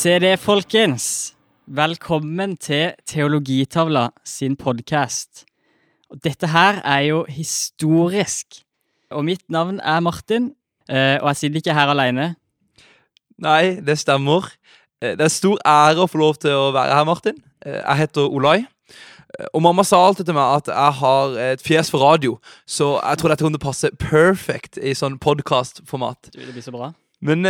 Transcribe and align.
Se 0.00 0.14
det, 0.22 0.38
folkens! 0.40 1.34
Velkommen 1.68 2.54
til 2.56 2.94
Teologitavla 3.04 4.06
sin 4.24 4.54
podkast. 4.56 5.42
Dette 6.24 6.48
her 6.48 6.78
er 6.88 7.02
jo 7.10 7.18
historisk. 7.28 8.62
Og 9.12 9.26
mitt 9.28 9.44
navn 9.52 9.76
er 9.84 10.00
Martin, 10.00 10.54
eh, 10.88 11.18
og 11.20 11.28
jeg 11.34 11.36
sitter 11.42 11.60
ikke 11.60 11.76
her 11.76 11.92
alene. 11.92 12.30
Nei, 13.44 13.76
det 13.84 13.98
stemmer. 14.00 14.48
Eh, 15.02 15.12
Det 15.18 15.20
er 15.20 15.36
stor 15.36 15.58
ære 15.68 16.00
å 16.00 16.08
få 16.08 16.18
lov 16.18 16.40
til 16.40 16.50
å 16.56 16.72
være 16.72 16.96
her, 16.96 17.04
Martin. 17.04 17.36
Eh, 17.66 17.82
Jeg 17.84 17.96
heter 17.96 18.22
Olai. 18.22 18.64
Og 19.52 19.60
mamma 19.62 19.84
sa 19.84 19.96
alltid 19.96 20.24
til 20.26 20.34
meg 20.34 20.56
at 20.56 20.66
jeg 20.66 20.92
har 21.02 21.36
et 21.52 21.60
fjes 21.62 21.90
for 21.90 22.00
radio, 22.00 22.38
så 22.66 23.00
jeg 23.04 23.18
tror 23.18 23.28
dette 23.28 23.44
kommer 23.44 23.58
til 23.58 23.66
å 23.66 23.70
passe 23.70 23.90
perfect 23.98 24.78
i 24.78 24.94
sånn 24.94 25.18
podkastformat. 25.18 26.32
Det 26.32 26.52
blir 26.54 26.62
så 26.62 26.72
bra. 26.72 26.94
Men 27.20 27.42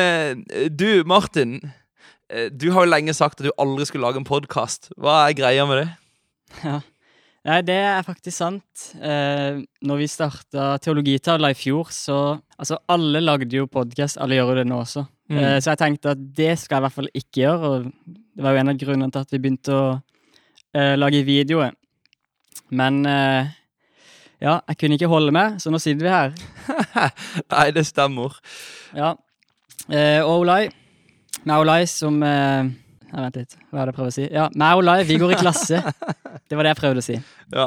du, 0.77 1.05
Martin. 1.06 1.61
Eh, 2.30 2.48
Du 2.51 2.70
har 2.75 2.87
jo 2.87 2.93
lenge 2.93 3.15
sagt 3.16 3.41
at 3.41 3.48
du 3.48 3.52
aldri 3.59 3.87
skulle 3.89 4.07
lage 4.07 4.20
en 4.23 4.29
podkast. 4.29 4.93
Hva 4.97 5.27
er 5.27 5.37
greia 5.39 5.66
med 5.69 5.83
det? 5.83 5.91
Ja. 6.65 6.80
Nei, 7.48 7.61
det 7.65 7.77
er 7.89 8.05
faktisk 8.05 8.37
sant. 8.37 8.91
Eh, 9.01 9.62
når 9.87 10.01
vi 10.03 10.09
starta 10.12 10.75
Teologitavla 10.83 11.53
i 11.55 11.59
fjor, 11.59 11.93
så 11.95 12.20
Altså, 12.61 12.77
alle 12.93 13.23
lagde 13.25 13.56
jo 13.56 13.65
podkast, 13.73 14.19
alle 14.20 14.37
gjør 14.37 14.51
jo 14.53 14.55
det 14.59 14.66
nå 14.69 14.83
også. 14.83 15.06
Mm. 15.33 15.39
Eh, 15.39 15.55
så 15.65 15.70
jeg 15.70 15.80
tenkte 15.80 16.11
at 16.12 16.25
det 16.37 16.59
skal 16.61 16.77
jeg 16.77 16.83
i 16.83 16.84
hvert 16.84 16.97
fall 16.98 17.09
ikke 17.16 17.39
gjøre, 17.41 17.70
og 17.70 17.87
det 18.37 18.45
var 18.45 18.53
jo 18.53 18.61
en 18.61 18.73
av 18.73 18.81
grunnene 18.83 19.15
til 19.15 19.25
at 19.25 19.33
vi 19.33 19.41
begynte 19.41 19.73
å 19.73 19.87
eh, 20.77 20.92
lage 20.98 21.23
videoer. 21.25 21.73
Men 22.77 23.01
eh, 23.09 23.48
ja, 24.45 24.59
jeg 24.69 24.77
kunne 24.77 24.98
ikke 24.98 25.08
holde 25.08 25.33
med, 25.33 25.56
så 25.56 25.73
nå 25.73 25.81
sitter 25.81 26.05
vi 26.05 26.12
her. 26.12 26.36
Nei, 27.55 27.64
det 27.73 27.86
stemmer. 27.89 28.36
Ja. 28.92 29.14
Eh, 29.89 30.20
og 30.20 30.42
Olai 30.42 30.67
Og 31.48 31.88
som 31.88 32.22
eh, 32.22 32.70
Nei, 33.10 33.22
Vent 33.24 33.38
litt, 33.41 33.56
hva 33.72 33.83
er 33.83 33.88
det 33.88 33.92
jeg 33.92 33.96
prøver 33.96 34.10
å 34.10 34.14
si? 34.14 34.27
Ja, 34.30 34.44
og 34.77 35.06
vi 35.08 35.16
går 35.19 35.33
i 35.34 35.38
klasse. 35.41 35.80
Det 36.50 36.58
var 36.58 36.66
det 36.66 36.72
jeg 36.74 36.80
prøvde 36.80 37.02
å 37.02 37.06
si. 37.06 37.16
Ja. 37.55 37.66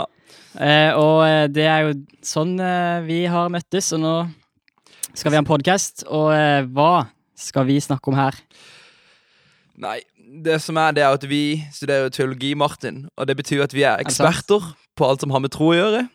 Eh, 0.59 0.91
og 0.99 1.21
eh, 1.23 1.45
det 1.47 1.63
er 1.71 1.85
jo 1.85 1.93
sånn 2.23 2.57
eh, 2.59 3.03
vi 3.05 3.21
har 3.31 3.51
møttes, 3.51 3.93
og 3.95 4.01
nå 4.03 4.13
skal 5.15 5.31
vi 5.31 5.37
ha 5.37 5.41
en 5.41 5.47
podkast. 5.47 6.03
Og 6.11 6.33
eh, 6.35 6.65
hva 6.67 7.05
skal 7.39 7.67
vi 7.69 7.77
snakke 7.83 8.11
om 8.11 8.17
her? 8.19 8.35
Nei, 9.79 10.01
det 10.43 10.59
som 10.63 10.77
er, 10.79 10.95
det 10.95 11.05
er 11.05 11.15
at 11.15 11.23
vi 11.31 11.61
studerer 11.71 12.11
teologi, 12.13 12.53
Martin. 12.59 13.05
Og 13.15 13.29
det 13.29 13.37
betyr 13.39 13.63
at 13.65 13.75
vi 13.75 13.85
er 13.87 14.03
eksperter 14.03 14.73
på 14.99 15.07
alt 15.07 15.23
som 15.23 15.31
har 15.33 15.43
med 15.43 15.53
tro 15.55 15.71
å 15.71 15.77
gjøre. 15.77 16.05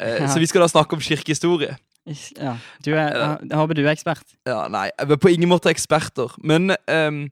Eh. 0.00 0.24
Så 0.32 0.40
vi 0.42 0.48
skal 0.50 0.64
da 0.64 0.70
snakke 0.72 0.96
om 0.96 1.04
kirkehistorie. 1.04 1.76
Ja, 2.06 2.56
du 2.84 2.90
er, 2.92 3.14
jeg, 3.16 3.48
jeg 3.48 3.56
håper 3.58 3.78
du 3.78 3.82
er 3.84 3.92
ekspert. 3.94 4.34
Ja, 4.48 4.66
nei, 4.68 4.90
jeg 4.92 5.10
er 5.14 5.20
på 5.20 5.32
ingen 5.32 5.48
måte 5.48 5.70
eksperter. 5.72 6.34
Men 6.44 6.74
um, 6.90 7.22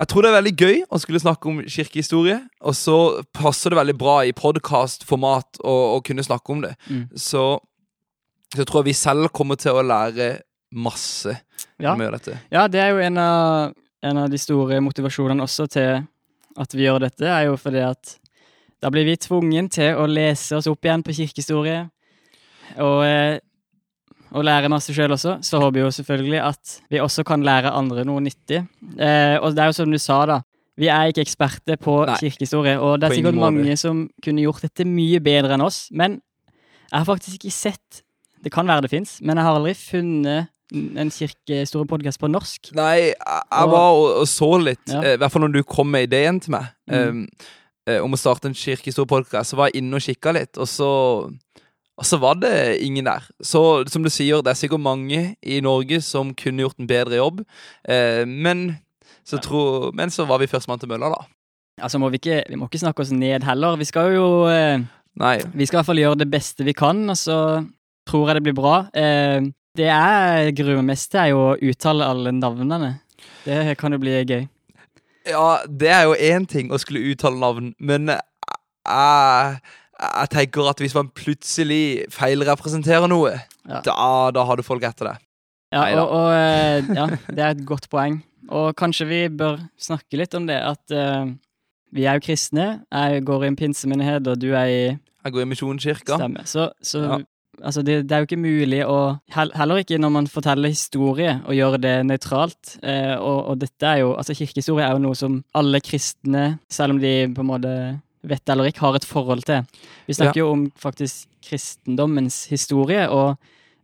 jeg 0.00 0.08
tror 0.08 0.24
det 0.24 0.30
er 0.30 0.36
veldig 0.38 0.52
gøy 0.60 0.76
å 0.88 1.00
skulle 1.00 1.22
snakke 1.22 1.48
om 1.48 1.62
kirkehistorie. 1.64 2.38
Og 2.64 2.76
så 2.76 2.98
passer 3.36 3.72
det 3.72 3.80
veldig 3.80 3.96
bra 4.00 4.20
i 4.28 4.36
podkastformat 4.36 5.60
å, 5.64 5.74
å 5.96 5.98
kunne 6.04 6.24
snakke 6.24 6.54
om 6.54 6.62
det. 6.64 6.74
Mm. 6.88 7.02
Så, 7.16 7.44
så 8.52 8.62
jeg 8.62 8.68
tror 8.70 8.86
vi 8.86 8.96
selv 8.96 9.28
kommer 9.36 9.60
til 9.60 9.76
å 9.76 9.84
lære 9.84 10.30
masse 10.70 11.34
Ja. 11.80 11.96
gjør 11.96 12.16
dette. 12.16 12.38
Ja, 12.52 12.68
det 12.70 12.80
er 12.80 12.94
jo 12.94 13.02
en 13.02 13.18
av, 13.18 13.74
en 14.06 14.20
av 14.22 14.30
de 14.30 14.38
store 14.40 14.78
motivasjonene 14.84 15.44
også 15.44 15.66
til 15.72 16.02
at 16.60 16.74
vi 16.76 16.84
gjør 16.84 17.04
dette, 17.06 17.24
er 17.26 17.48
jo 17.48 17.56
fordi 17.60 17.82
at 17.88 18.16
da 18.80 18.88
blir 18.92 19.04
vi 19.04 19.16
tvungen 19.20 19.68
til 19.72 19.96
å 20.00 20.06
lese 20.08 20.56
oss 20.56 20.68
opp 20.70 20.84
igjen 20.86 21.04
på 21.04 21.12
kirkehistorie. 21.16 21.82
Og, 22.80 23.02
eh, 23.04 23.40
og 24.32 24.44
lære 24.46 24.68
masse 24.70 24.94
sjøl 24.94 25.10
også. 25.16 25.38
Så 25.42 25.58
håper 25.58 25.78
vi 25.78 25.84
jo 25.84 25.90
selvfølgelig 25.90 26.40
at 26.46 26.76
vi 26.90 27.00
også 27.02 27.24
kan 27.26 27.42
lære 27.42 27.72
andre 27.74 28.04
noe 28.06 28.20
nyttig. 28.22 28.60
Eh, 28.98 29.36
og 29.42 29.54
det 29.56 29.62
er 29.64 29.66
jo 29.72 29.72
som 29.80 29.90
du 29.90 29.98
sa, 29.98 30.20
da. 30.26 30.40
Vi 30.80 30.86
er 30.88 31.10
ikke 31.10 31.20
eksperter 31.26 31.76
på 31.76 32.06
Nei. 32.06 32.14
kirkehistorie, 32.22 32.78
og 32.80 33.00
det 33.00 33.10
er 33.10 33.14
sikkert 33.18 33.34
mange 33.36 33.74
som 33.76 34.06
kunne 34.24 34.40
gjort 34.46 34.62
dette 34.62 34.86
mye 34.88 35.18
bedre 35.20 35.52
enn 35.58 35.64
oss. 35.66 35.88
Men 35.92 36.20
jeg 36.90 36.96
har 36.98 37.04
faktisk 37.04 37.36
ikke 37.40 37.52
sett 37.52 38.02
Det 38.42 38.48
kan 38.54 38.64
være 38.66 38.86
det 38.86 38.90
fins, 38.90 39.18
men 39.20 39.36
jeg 39.36 39.44
har 39.44 39.52
aldri 39.58 39.74
funnet 39.76 40.48
en 40.72 41.10
kirkehistoriepodkast 41.12 42.18
på 42.22 42.28
norsk. 42.30 42.70
Nei, 42.78 43.10
jeg, 43.10 43.66
var 43.68 43.90
og, 43.92 44.06
og 44.22 44.26
så 44.30 44.48
litt, 44.62 44.86
Ja. 44.88 45.02
eh, 45.02 45.14
i 45.14 45.18
hvert 45.20 45.30
fall 45.34 45.42
når 45.44 45.52
du 45.58 45.62
kom 45.68 45.90
med 45.92 46.06
ideen 46.08 46.40
til 46.40 46.52
meg, 46.56 46.70
Mm. 46.88 47.26
eh, 47.86 47.98
om 48.00 48.12
å 48.14 48.16
starte 48.16 48.46
en 48.48 48.54
kirkehistoriepodkast, 48.56 49.50
så 49.52 49.56
var 49.58 49.68
jeg 49.68 49.82
inne 49.82 49.94
og 49.98 50.00
kikka 50.00 50.32
litt, 50.32 50.56
og 50.56 50.64
så 50.70 50.88
og 52.00 52.06
så 52.08 52.16
var 52.16 52.38
det 52.40 52.80
ingen 52.80 53.04
der. 53.04 53.26
Så 53.44 53.84
som 53.92 54.04
du 54.04 54.08
sier, 54.08 54.40
det 54.40 54.54
er 54.54 54.56
sikkert 54.58 54.80
mange 54.80 55.34
i 55.42 55.58
Norge 55.60 56.00
som 56.00 56.32
kunne 56.34 56.64
gjort 56.64 56.80
en 56.80 56.88
bedre 56.88 57.18
jobb. 57.18 57.42
Eh, 57.84 58.24
men, 58.24 58.78
så 59.24 59.36
tro, 59.44 59.90
men 59.92 60.12
så 60.12 60.24
var 60.24 60.40
vi 60.40 60.48
førstemann 60.48 60.80
til 60.80 60.88
mølla, 60.88 61.12
da. 61.12 61.28
Altså 61.84 62.00
må 62.00 62.08
vi, 62.12 62.16
ikke, 62.20 62.42
vi 62.48 62.56
må 62.56 62.68
ikke 62.68 62.80
snakke 62.80 63.04
oss 63.04 63.12
ned 63.12 63.44
heller. 63.44 63.76
Vi 63.80 63.88
skal 63.88 64.14
jo 64.14 64.30
eh, 64.48 64.80
Nei. 65.20 65.36
Vi 65.52 65.66
skal 65.66 65.76
i 65.76 65.78
hvert 65.80 65.90
fall 65.90 66.00
gjøre 66.00 66.20
det 66.22 66.30
beste 66.32 66.64
vi 66.64 66.72
kan, 66.76 67.02
og 67.10 67.18
så 67.18 67.36
tror 68.08 68.30
jeg 68.30 68.38
det 68.38 68.44
blir 68.48 68.56
bra. 68.56 68.76
Eh, 68.96 69.42
det 69.76 69.90
jeg 69.90 70.54
gruer 70.56 70.80
meg 70.80 70.94
mest 70.94 71.10
til, 71.12 71.20
er 71.20 71.34
jo 71.34 71.42
å 71.50 71.58
uttale 71.60 72.08
alle 72.08 72.32
navnene. 72.32 72.94
Det 73.44 73.76
kan 73.80 73.92
jo 73.92 74.00
bli 74.00 74.16
gøy. 74.22 74.46
Ja, 75.28 75.60
det 75.68 75.92
er 75.92 76.08
jo 76.08 76.16
én 76.16 76.48
ting 76.48 76.72
å 76.72 76.80
skulle 76.80 77.12
uttale 77.12 77.36
navn, 77.42 77.74
men 77.76 78.08
jeg, 78.08 79.60
jeg 80.00 80.30
tenker 80.32 80.68
at 80.70 80.80
hvis 80.80 80.94
man 80.96 81.10
plutselig 81.12 82.06
feilrepresenterer 82.14 83.08
noe, 83.10 83.34
Ja. 83.68 83.80
da, 83.84 84.30
da 84.34 84.44
du 84.56 84.62
folk 84.64 84.82
etter 84.88 85.10
det. 85.12 85.16
Ja, 85.72 85.84
og, 86.00 86.08
og 86.10 86.30
eh, 86.34 86.88
ja, 86.96 87.04
det 87.30 87.38
er 87.44 87.50
et 87.54 87.64
godt 87.68 87.88
poeng. 87.92 88.22
Og 88.50 88.72
kanskje 88.74 89.06
vi 89.06 89.18
bør 89.28 89.60
snakke 89.78 90.18
litt 90.18 90.34
om 90.34 90.46
det, 90.48 90.56
at 90.58 90.90
uh, 90.96 91.28
vi 91.94 92.06
er 92.08 92.16
jo 92.18 92.24
kristne. 92.24 92.80
Jeg 92.90 93.22
går 93.28 93.44
i 93.44 93.50
en 93.52 93.58
pinsemenighet, 93.60 94.26
og 94.26 94.40
du 94.42 94.48
er 94.58 94.66
i 94.66 94.80
Jeg 94.96 95.32
går 95.36 95.44
i 95.44 95.50
Misjonskirka. 95.52 96.16
stemme. 96.18 96.42
Så, 96.48 96.70
så 96.82 96.98
Ja. 97.04 97.18
altså, 97.62 97.82
det, 97.86 98.08
det 98.08 98.16
er 98.16 98.24
jo 98.24 98.26
ikke 98.30 98.40
mulig 98.40 98.80
å 98.88 99.20
Heller 99.30 99.76
ikke 99.84 100.00
når 100.00 100.10
man 100.16 100.26
forteller 100.26 100.72
historie, 100.72 101.36
å 101.46 101.54
gjøre 101.54 101.78
det 101.78 101.94
nøytralt. 102.08 102.78
Uh, 102.82 103.14
og, 103.20 103.38
og 103.52 103.60
dette 103.60 103.86
er 103.86 104.02
jo 104.02 104.14
Altså, 104.16 104.34
kirkehistorie 104.34 104.88
er 104.88 104.96
jo 104.96 105.04
noe 105.06 105.14
som 105.14 105.44
alle 105.54 105.78
kristne, 105.84 106.58
selv 106.72 106.96
om 106.96 106.98
de 107.04 107.14
på 107.36 107.44
en 107.44 107.52
måte 107.52 107.74
vet 108.22 108.48
eller 108.52 108.68
ikke, 108.70 108.80
har 108.84 108.96
et 108.98 109.04
forhold 109.08 109.42
til. 109.48 109.64
Vi 110.06 110.14
snakker 110.18 110.40
jo 110.42 110.50
om 110.52 110.66
faktisk 110.78 111.28
kristendommens 111.46 112.44
historie, 112.50 113.06
og 113.10 113.36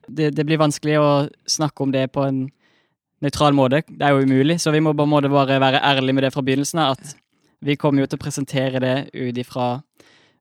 det, 0.08 0.34
det 0.36 0.44
blir 0.46 0.60
vanskelig 0.60 0.98
å 1.00 1.08
snakke 1.50 1.82
om 1.86 1.92
det 1.94 2.06
på 2.12 2.24
en 2.26 2.42
nøytral 3.24 3.54
måte. 3.56 3.80
Det 3.88 4.04
er 4.04 4.12
jo 4.12 4.26
umulig, 4.28 4.58
så 4.60 4.70
vi 4.74 4.80
må 4.84 4.92
på 4.94 5.06
en 5.06 5.12
måte 5.14 5.30
bare 5.32 5.56
være 5.62 5.80
ærlige 5.82 6.14
med 6.18 6.26
det 6.26 6.32
fra 6.34 6.44
begynnelsen 6.44 6.82
av. 6.84 6.98
At 6.98 7.16
vi 7.64 7.76
kommer 7.80 8.04
jo 8.04 8.10
til 8.12 8.18
å 8.20 8.24
presentere 8.26 8.82
det 8.84 8.96
ut 9.16 9.38
ifra 9.40 9.70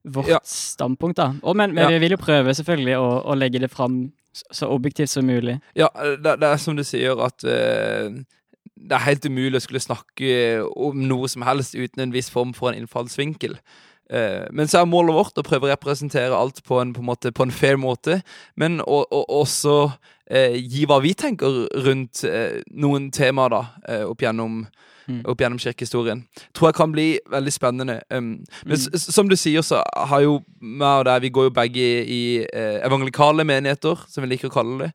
vårt 0.06 0.28
Ja. 0.28 0.38
standpunkt, 0.44 1.16
da. 1.18 1.32
Og, 1.42 1.56
men, 1.56 1.72
men 1.74 1.84
Ja. 1.84 1.88
vi 1.88 1.98
vil 2.04 2.14
jo 2.14 2.20
prøve 2.20 2.52
selvfølgelig 2.54 2.98
å, 3.00 3.08
å 3.26 3.34
legge 3.34 3.58
det 3.64 3.70
fram 3.72 4.12
så, 4.36 4.44
så 4.52 4.68
objektivt 4.70 5.08
som 5.10 5.24
mulig. 5.26 5.56
Ja, 5.74 5.88
det, 5.96 6.36
det 6.38 6.46
er 6.52 6.60
som 6.62 6.76
du 6.76 6.84
sier, 6.84 7.16
at 7.24 7.42
eh, 7.48 8.12
det 8.76 8.92
er 8.92 9.06
helt 9.06 9.24
umulig 9.26 9.56
å 9.60 9.64
skulle 9.64 9.80
snakke 9.80 10.30
om 10.76 11.02
noe 11.08 11.28
som 11.32 11.42
helst 11.42 11.74
uten 11.74 12.02
en 12.04 12.12
viss 12.14 12.30
form 12.30 12.52
for 12.54 12.70
en 12.70 12.82
innfallsvinkel. 12.82 13.56
Eh, 14.10 14.44
men 14.52 14.68
så 14.70 14.82
er 14.82 14.86
målet 14.86 15.16
vårt 15.16 15.38
å 15.40 15.42
prøve 15.46 15.66
å 15.66 15.72
representere 15.72 16.36
alt 16.36 16.60
på 16.64 16.78
en, 16.80 16.92
på 16.94 17.00
en, 17.02 17.08
måte, 17.08 17.32
på 17.34 17.42
en 17.42 17.50
fair 17.50 17.76
måte, 17.80 18.20
men 18.54 18.78
å, 18.84 19.00
å, 19.10 19.22
også 19.40 19.78
eh, 20.30 20.54
gi 20.60 20.84
hva 20.86 21.00
vi 21.02 21.14
tenker 21.18 21.64
rundt 21.86 22.22
eh, 22.28 22.60
noen 22.70 23.10
temaer 23.10 23.50
da, 23.56 23.62
eh, 23.88 24.04
opp 24.06 24.22
gjennom 24.22 24.66
Mm. 25.06 25.20
opp 25.30 25.38
gjennom 25.38 25.58
kirkehistorien. 25.62 26.24
Tror 26.50 26.66
jeg 26.66 26.74
kan 26.74 26.90
bli 26.90 27.04
veldig 27.30 27.52
spennende. 27.54 28.00
Um, 28.10 28.40
men 28.66 28.74
Mm. 28.74 28.96
som 28.98 29.28
du 29.30 29.36
sier, 29.38 29.62
så 29.62 29.78
har 29.94 30.20
jo 30.24 30.40
meg 30.58 30.98
og 30.98 31.04
deg 31.06 31.22
Vi 31.22 31.30
går 31.30 31.44
jo 31.46 31.50
begge 31.54 31.84
i 32.10 32.42
eh, 32.42 32.80
evangelikale 32.82 33.44
menigheter, 33.46 34.02
som 34.10 34.24
vi 34.26 34.32
liker 34.32 34.50
å 34.50 34.54
kalle 34.56 34.78
det. 34.80 34.88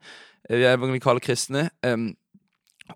Eh, 0.50 0.58
Vi 0.58 0.64
er 0.68 0.76
evangelikale 0.76 1.24
kristne. 1.24 1.70
Um, 1.82 2.10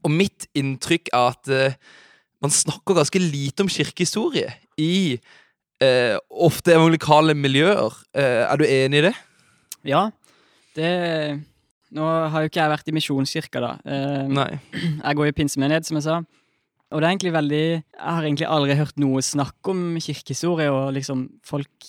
og 0.04 0.12
mitt 0.14 0.48
inntrykk 0.58 1.12
er 1.14 1.32
at 1.32 1.52
uh, 1.52 1.96
man 2.44 2.54
snakker 2.54 2.98
ganske 2.98 3.22
lite 3.22 3.66
om 3.66 3.72
kirkehistorie 3.72 4.52
i 4.82 5.16
uh, 5.16 6.16
ofte 6.30 6.76
evangelikale 6.76 7.36
miljøer. 7.38 7.96
Uh, 8.16 8.44
er 8.46 8.62
du 8.62 8.66
enig 8.68 9.02
i 9.02 9.10
det? 9.10 9.16
Ja, 9.86 10.08
det 10.78 10.96
Nå 11.96 12.04
har 12.04 12.44
jo 12.44 12.50
ikke 12.50 12.60
jeg 12.60 12.72
vært 12.74 12.90
i 12.90 12.94
Misjonskirka, 12.98 13.60
da. 13.64 13.70
Nei. 14.28 14.58
Jeg 14.74 15.16
går 15.16 15.30
i 15.30 15.36
pinsemenighet, 15.38 15.86
som 15.88 15.96
jeg 15.96 16.04
sa. 16.04 16.18
Og 16.92 17.00
det 17.00 17.08
er 17.08 17.14
egentlig 17.14 17.34
veldig 17.34 17.62
Jeg 17.62 17.84
har 18.18 18.26
egentlig 18.26 18.48
aldri 18.52 18.76
hørt 18.76 18.98
noe 19.00 19.22
snakk 19.24 19.70
om 19.72 19.84
kirkehistorie, 20.02 20.72
og 20.72 20.94
liksom 20.98 21.28
folk 21.46 21.88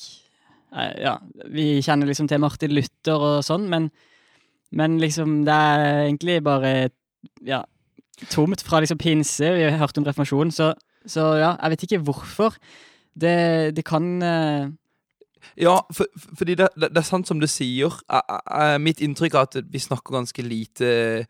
Ja, 0.70 1.16
vi 1.50 1.80
kjenner 1.82 2.06
liksom 2.06 2.28
til 2.28 2.42
Martin 2.44 2.74
Luther 2.76 3.22
og 3.32 3.44
sånn, 3.46 3.66
men, 3.72 3.88
men 4.76 4.98
liksom 5.02 5.40
det 5.48 5.56
er 5.56 5.86
egentlig 6.04 6.38
bare 6.46 6.72
Ja, 7.42 7.64
tomt 8.30 8.62
fra 8.64 8.80
liksom 8.80 8.98
pinse. 8.98 9.52
Vi 9.54 9.62
har 9.62 9.78
hørt 9.78 9.98
om 9.98 10.04
reformasjonen, 10.04 10.50
så, 10.52 10.72
så 11.06 11.20
ja, 11.40 11.54
jeg 11.62 11.70
vet 11.70 11.82
ikke 11.82 11.98
hvorfor. 12.08 12.56
Det, 13.20 13.76
det 13.76 13.84
kan 13.84 14.22
uh... 14.22 14.68
Ja, 15.56 15.76
for, 15.94 16.06
for- 16.18 16.36
fordi 16.40 16.54
det, 16.58 16.68
det, 16.74 16.88
det 16.90 16.98
er 16.98 17.06
sant 17.06 17.28
som 17.28 17.40
du 17.40 17.46
sier. 17.46 17.92
Jeg- 18.10 18.40
jeg- 18.50 18.80
Mitt 18.80 19.00
inntrykk 19.00 19.34
er 19.34 19.46
at 19.46 19.56
vi 19.72 19.78
snakker 19.78 20.16
ganske 20.16 20.42
lite, 20.42 21.26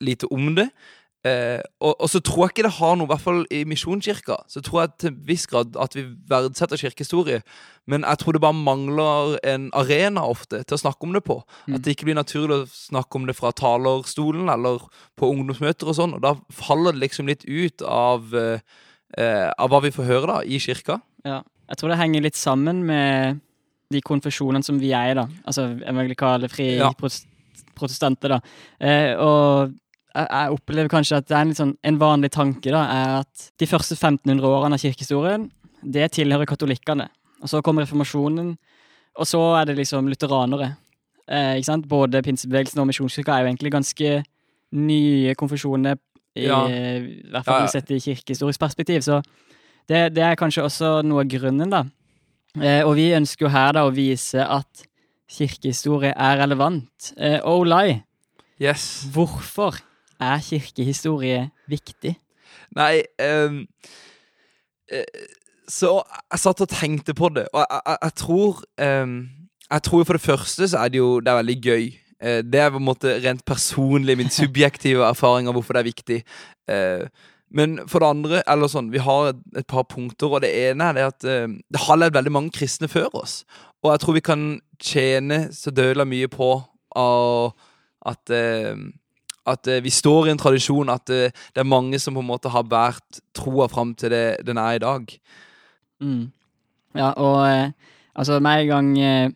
lite 0.00 0.26
om 0.32 0.54
det. 0.56 0.70
Eh, 1.20 1.60
og, 1.84 1.98
og, 2.00 2.06
så 2.08 2.20
tror 2.24 2.46
jeg 2.46 2.54
ikke 2.54 2.64
det 2.64 2.76
har 2.78 2.94
noe, 2.96 3.04
i 3.04 3.10
hvert 3.10 3.24
fall 3.24 3.42
i 3.52 3.60
Misjonskirka, 3.68 4.38
så 4.48 4.62
tror 4.64 4.80
jeg 4.80 4.92
til 4.96 5.10
en 5.10 5.18
viss 5.28 5.44
grad 5.50 5.76
at 5.80 5.96
vi 5.96 6.06
verdsetter 6.30 6.80
kirkehistorie. 6.80 7.42
Men 7.90 8.06
jeg 8.08 8.22
tror 8.22 8.36
det 8.36 8.42
bare 8.44 8.56
mangler 8.56 9.36
en 9.52 9.68
arena 9.76 10.24
ofte 10.24 10.62
til 10.64 10.78
å 10.78 10.80
snakke 10.80 11.04
om 11.04 11.12
det 11.16 11.22
på. 11.26 11.40
Mm. 11.66 11.76
At 11.76 11.84
det 11.84 11.96
ikke 11.96 12.08
blir 12.08 12.16
naturlig 12.16 12.62
å 12.62 12.70
snakke 12.72 13.20
om 13.20 13.26
det 13.28 13.36
fra 13.36 13.52
talerstolen 13.56 14.48
eller 14.52 14.86
på 15.20 15.28
ungdomsmøter 15.34 15.92
og 15.92 15.98
sånn. 15.98 16.16
Og 16.16 16.24
da 16.24 16.34
faller 16.56 16.96
det 16.96 17.04
liksom 17.04 17.28
litt 17.28 17.44
ut 17.44 17.84
av, 17.84 18.32
eh, 18.32 19.50
av 19.50 19.72
hva 19.72 19.82
vi 19.84 19.92
får 19.92 20.08
høre 20.08 20.32
da, 20.32 20.40
i 20.40 20.62
kirka. 20.62 21.02
Ja, 21.28 21.42
jeg 21.68 21.80
tror 21.80 21.92
det 21.92 22.00
henger 22.00 22.24
litt 22.24 22.40
sammen 22.40 22.80
med 22.88 23.44
de 23.90 24.00
konfesjonene 24.06 24.64
som 24.64 24.80
vi 24.80 24.94
er 24.96 25.12
i, 25.12 25.18
da. 25.18 25.26
Altså 25.44 25.66
evangelikale, 25.76 26.48
fri 26.48 26.72
ja. 26.78 26.88
protestanter, 26.96 28.38
da. 28.38 28.40
Eh, 28.80 29.12
og 29.20 29.76
jeg 30.14 30.54
opplever 30.56 30.90
kanskje 30.90 31.20
at 31.20 31.28
det 31.28 31.36
er 31.36 31.46
en, 31.46 31.54
sånn, 31.56 31.72
en 31.86 31.98
vanlig 32.00 32.32
tanke 32.34 32.72
da, 32.72 32.82
er 32.90 33.16
at 33.20 33.50
de 33.60 33.68
første 33.70 33.94
1500 33.94 34.46
årene 34.46 34.78
av 34.78 34.82
kirkehistorien 34.82 35.48
det 35.80 36.10
tilhører 36.16 36.48
katolikkene. 36.48 37.08
Og 37.40 37.48
Så 37.48 37.62
kommer 37.64 37.86
reformasjonen, 37.86 38.52
og 39.16 39.26
så 39.26 39.40
er 39.60 39.70
det 39.70 39.78
liksom 39.78 40.08
lutheranere. 40.10 40.74
Eh, 41.30 41.56
ikke 41.60 41.70
sant? 41.70 41.88
Både 41.88 42.22
pinsebevegelsen 42.22 42.82
og 42.82 42.90
misjonskirka 42.90 43.32
er 43.32 43.44
jo 43.44 43.52
egentlig 43.52 43.72
ganske 43.72 44.10
nye 44.76 45.34
konfesjoner, 45.34 45.96
i, 46.36 46.44
ja. 46.46 46.60
i 46.68 47.30
hvert 47.30 47.46
fall 47.46 47.64
ja, 47.64 47.66
ja. 47.66 47.72
sett 47.72 47.90
i 47.90 48.02
kirkehistorisk 48.02 48.60
perspektiv. 48.60 49.00
Så 49.02 49.20
det, 49.88 50.12
det, 50.14 50.22
er 50.22 50.38
kanskje 50.38 50.66
også 50.66 50.92
noe 51.06 51.24
av 51.24 51.30
grunnen, 51.32 51.72
da. 51.72 51.84
Eh, 52.58 52.82
og 52.84 52.96
vi 52.98 53.10
ønsker 53.14 53.46
jo 53.46 53.54
her 53.54 53.74
da 53.78 53.86
å 53.86 53.94
vise 53.94 54.44
at 54.44 54.84
kirkehistorie 55.30 56.12
er 56.12 56.38
relevant. 56.42 57.12
Eh, 57.16 57.38
oh 57.46 57.62
lie! 57.66 58.02
Yes. 58.60 59.06
Hvorfor 59.14 59.78
er 60.20 60.42
kirkehistorie 60.44 61.48
viktig? 61.70 62.14
Nei 62.76 63.02
um, 63.22 63.64
Så 65.70 65.90
jeg 66.02 66.42
satt 66.42 66.62
og 66.64 66.70
tenkte 66.70 67.14
på 67.14 67.30
det, 67.34 67.46
og 67.52 67.62
jeg, 67.62 67.80
jeg, 67.86 67.98
jeg 68.02 68.14
tror 68.18 68.62
um, 68.82 69.16
Jeg 69.70 69.82
tror 69.86 70.04
for 70.04 70.18
det 70.18 70.24
første 70.24 70.68
så 70.68 70.84
er 70.84 70.88
det 70.88 70.98
jo 70.98 71.10
det 71.20 71.30
er 71.30 71.42
veldig 71.42 71.58
gøy. 71.62 71.84
Uh, 72.20 72.40
det 72.42 72.60
er 72.60 72.70
på 72.70 72.80
en 72.80 72.88
måte 72.88 73.18
rent 73.24 73.44
personlig 73.46 74.16
min 74.18 74.30
subjektive 74.30 75.06
erfaring 75.06 75.48
av 75.48 75.54
hvorfor 75.54 75.78
det 75.78 75.84
er 75.84 75.90
viktig. 75.90 76.22
Uh, 76.70 77.06
men 77.50 77.80
for 77.90 78.02
det 78.02 78.08
andre, 78.10 78.42
eller 78.46 78.70
sånn, 78.70 78.90
vi 78.92 79.02
har 79.02 79.32
et, 79.32 79.66
par 79.66 79.86
punkter, 79.90 80.30
og 80.30 80.42
det 80.42 80.50
ene 80.54 80.90
er 80.92 81.08
at 81.08 81.26
uh, 81.26 81.46
det 81.46 81.84
har 81.86 81.98
levd 81.98 82.18
veldig 82.18 82.34
mange 82.34 82.54
kristne 82.54 82.90
før 82.90 83.08
oss. 83.22 83.44
Og 83.82 83.92
jeg 83.94 84.02
tror 84.02 84.18
vi 84.18 84.26
kan 84.26 84.44
tjene 84.82 85.38
så 85.54 85.70
døla 85.70 86.04
mye 86.06 86.28
på 86.30 86.50
av 86.98 87.54
at 88.10 88.32
at 89.48 89.70
uh, 89.70 89.78
vi 89.82 89.92
står 89.92 90.28
i 90.28 90.34
en 90.34 90.40
tradisjon 90.40 90.92
at 90.92 91.12
uh, 91.12 91.28
det 91.30 91.62
er 91.62 91.68
mange 91.68 91.98
som 92.02 92.16
på 92.16 92.24
en 92.24 92.28
måte 92.28 92.52
har 92.52 92.66
båret 92.68 93.22
troa 93.36 93.68
fram 93.72 93.94
til 93.98 94.12
det 94.12 94.24
den 94.46 94.60
er 94.60 94.76
i 94.76 94.82
dag. 94.82 95.16
Mm. 96.00 96.30
Ja, 96.98 97.12
og 97.14 97.40
uh, 97.46 97.96
altså 98.14 98.40
med 98.42 98.66
en 98.66 98.70
gang 98.70 99.34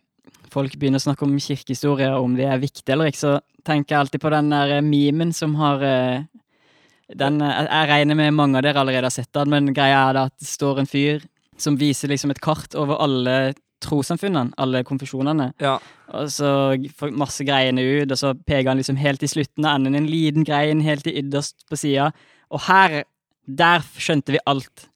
folk 0.53 0.77
begynner 0.79 1.01
å 1.01 1.07
snakke 1.07 1.25
om 1.25 1.35
kirkehistorie, 1.41 2.13
om 2.15 2.37
det 2.37 2.47
er 2.47 2.61
viktig 2.61 2.87
eller 2.93 3.11
ikke, 3.11 3.23
så 3.23 3.65
tenker 3.67 3.95
jeg 3.95 4.05
alltid 4.05 4.23
på 4.23 4.31
den 4.31 4.53
der 4.53 4.77
memen 4.85 5.33
som 5.35 5.55
har 5.59 5.81
den, 7.05 7.39
Jeg 7.41 7.89
regner 7.89 8.15
med 8.15 8.33
mange 8.33 8.57
av 8.57 8.63
dere 8.63 8.79
allerede 8.79 9.09
har 9.09 9.13
sett 9.13 9.33
den, 9.35 9.49
men 9.51 9.73
greia 9.75 10.07
er 10.07 10.13
da 10.15 10.23
at 10.29 10.37
det 10.39 10.47
står 10.47 10.79
en 10.79 10.89
fyr 10.89 11.25
som 11.57 11.77
viser 11.79 12.11
liksom 12.11 12.31
et 12.31 12.41
kart 12.43 12.75
over 12.79 13.01
alle 13.03 13.53
trossamfunnene, 13.85 14.55
alle 14.61 14.83
konfesjonene. 14.87 15.51
Ja. 15.61 15.77
Og 16.15 16.31
så 16.33 16.49
får 16.97 17.13
masse 17.17 17.45
greiene 17.47 17.83
ut, 17.83 18.11
og 18.11 18.19
så 18.19 18.33
peker 18.35 18.71
han 18.71 18.81
liksom 18.81 18.99
helt 18.99 19.23
i 19.23 19.29
slutten 19.31 19.65
av 19.65 19.77
enden 19.77 19.97
en 19.97 20.09
liten 20.09 20.47
grein 20.47 20.83
helt 20.85 21.07
i 21.09 21.15
ytterst 21.21 21.67
på 21.69 21.79
sida. 21.79 22.09
Og 22.53 22.65
her, 22.67 23.03
der 23.45 23.85
skjønte 24.01 24.35
vi 24.35 24.43
alt. 24.49 24.87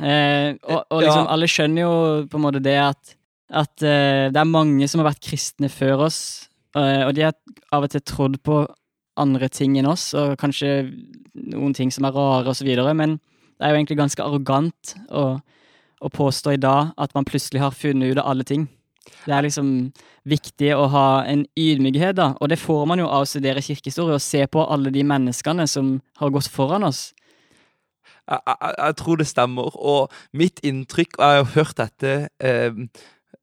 Eh, 0.00 0.56
og, 0.64 0.84
og, 0.88 1.00
liksom 1.02 1.26
ja. 1.26 1.30
alle 1.34 1.48
skjønner 1.50 1.82
jo 1.84 1.94
på 2.30 2.38
en 2.38 2.44
måte 2.46 2.62
det 2.64 2.78
at, 2.80 3.16
at 3.52 3.84
eh, 3.84 4.28
det 4.32 4.40
er 4.40 4.48
mange 4.48 4.88
som 4.88 5.02
har 5.02 5.10
vært 5.10 5.26
kristne 5.26 5.68
før 5.72 6.06
oss, 6.06 6.20
eh, 6.78 7.02
og 7.04 7.12
de 7.16 7.26
har 7.26 7.36
av 7.74 7.84
og 7.84 7.92
til 7.92 8.04
trodd 8.08 8.38
på 8.46 8.62
andre 9.20 9.50
ting 9.52 9.76
enn 9.76 9.90
oss, 9.90 10.10
og 10.16 10.38
kanskje 10.40 10.88
noen 11.34 11.74
ting 11.76 11.92
som 11.92 12.06
er 12.08 12.16
rare, 12.16 12.48
og 12.48 12.56
så 12.56 12.64
videre, 12.64 12.94
men 12.96 13.18
det 13.60 13.66
er 13.66 13.74
jo 13.74 13.80
egentlig 13.82 13.98
ganske 14.00 14.24
arrogant. 14.24 14.94
og 15.10 15.40
å 16.00 16.10
påstå 16.12 16.54
i 16.56 16.60
dag 16.60 16.94
at 17.00 17.14
man 17.16 17.26
plutselig 17.28 17.62
har 17.62 17.76
funnet 17.76 18.12
ut 18.12 18.20
av 18.20 18.30
alle 18.32 18.46
ting. 18.48 18.68
Det 19.24 19.32
er 19.34 19.44
liksom 19.46 19.70
viktig 20.28 20.72
å 20.76 20.86
ha 20.92 21.06
en 21.28 21.44
ydmykhet, 21.58 22.16
da, 22.18 22.32
og 22.40 22.50
det 22.52 22.60
får 22.60 22.84
man 22.88 23.00
jo 23.00 23.08
av 23.08 23.24
å 23.24 23.28
studere 23.28 23.62
kirkehistorie 23.64 24.16
og 24.16 24.24
se 24.24 24.44
på 24.46 24.64
alle 24.64 24.92
de 24.94 25.04
menneskene 25.06 25.66
som 25.68 25.96
har 26.20 26.32
gått 26.34 26.50
foran 26.52 26.86
oss. 26.88 27.10
Jeg, 28.30 28.38
jeg, 28.46 28.74
jeg 28.76 28.98
tror 29.00 29.20
det 29.20 29.28
stemmer, 29.28 29.76
og 29.76 30.12
mitt 30.36 30.60
inntrykk, 30.66 31.16
og 31.18 31.24
jeg 31.24 31.40
har 31.40 31.54
hørt 31.56 31.80
dette 31.80 32.12
eh, 32.44 32.82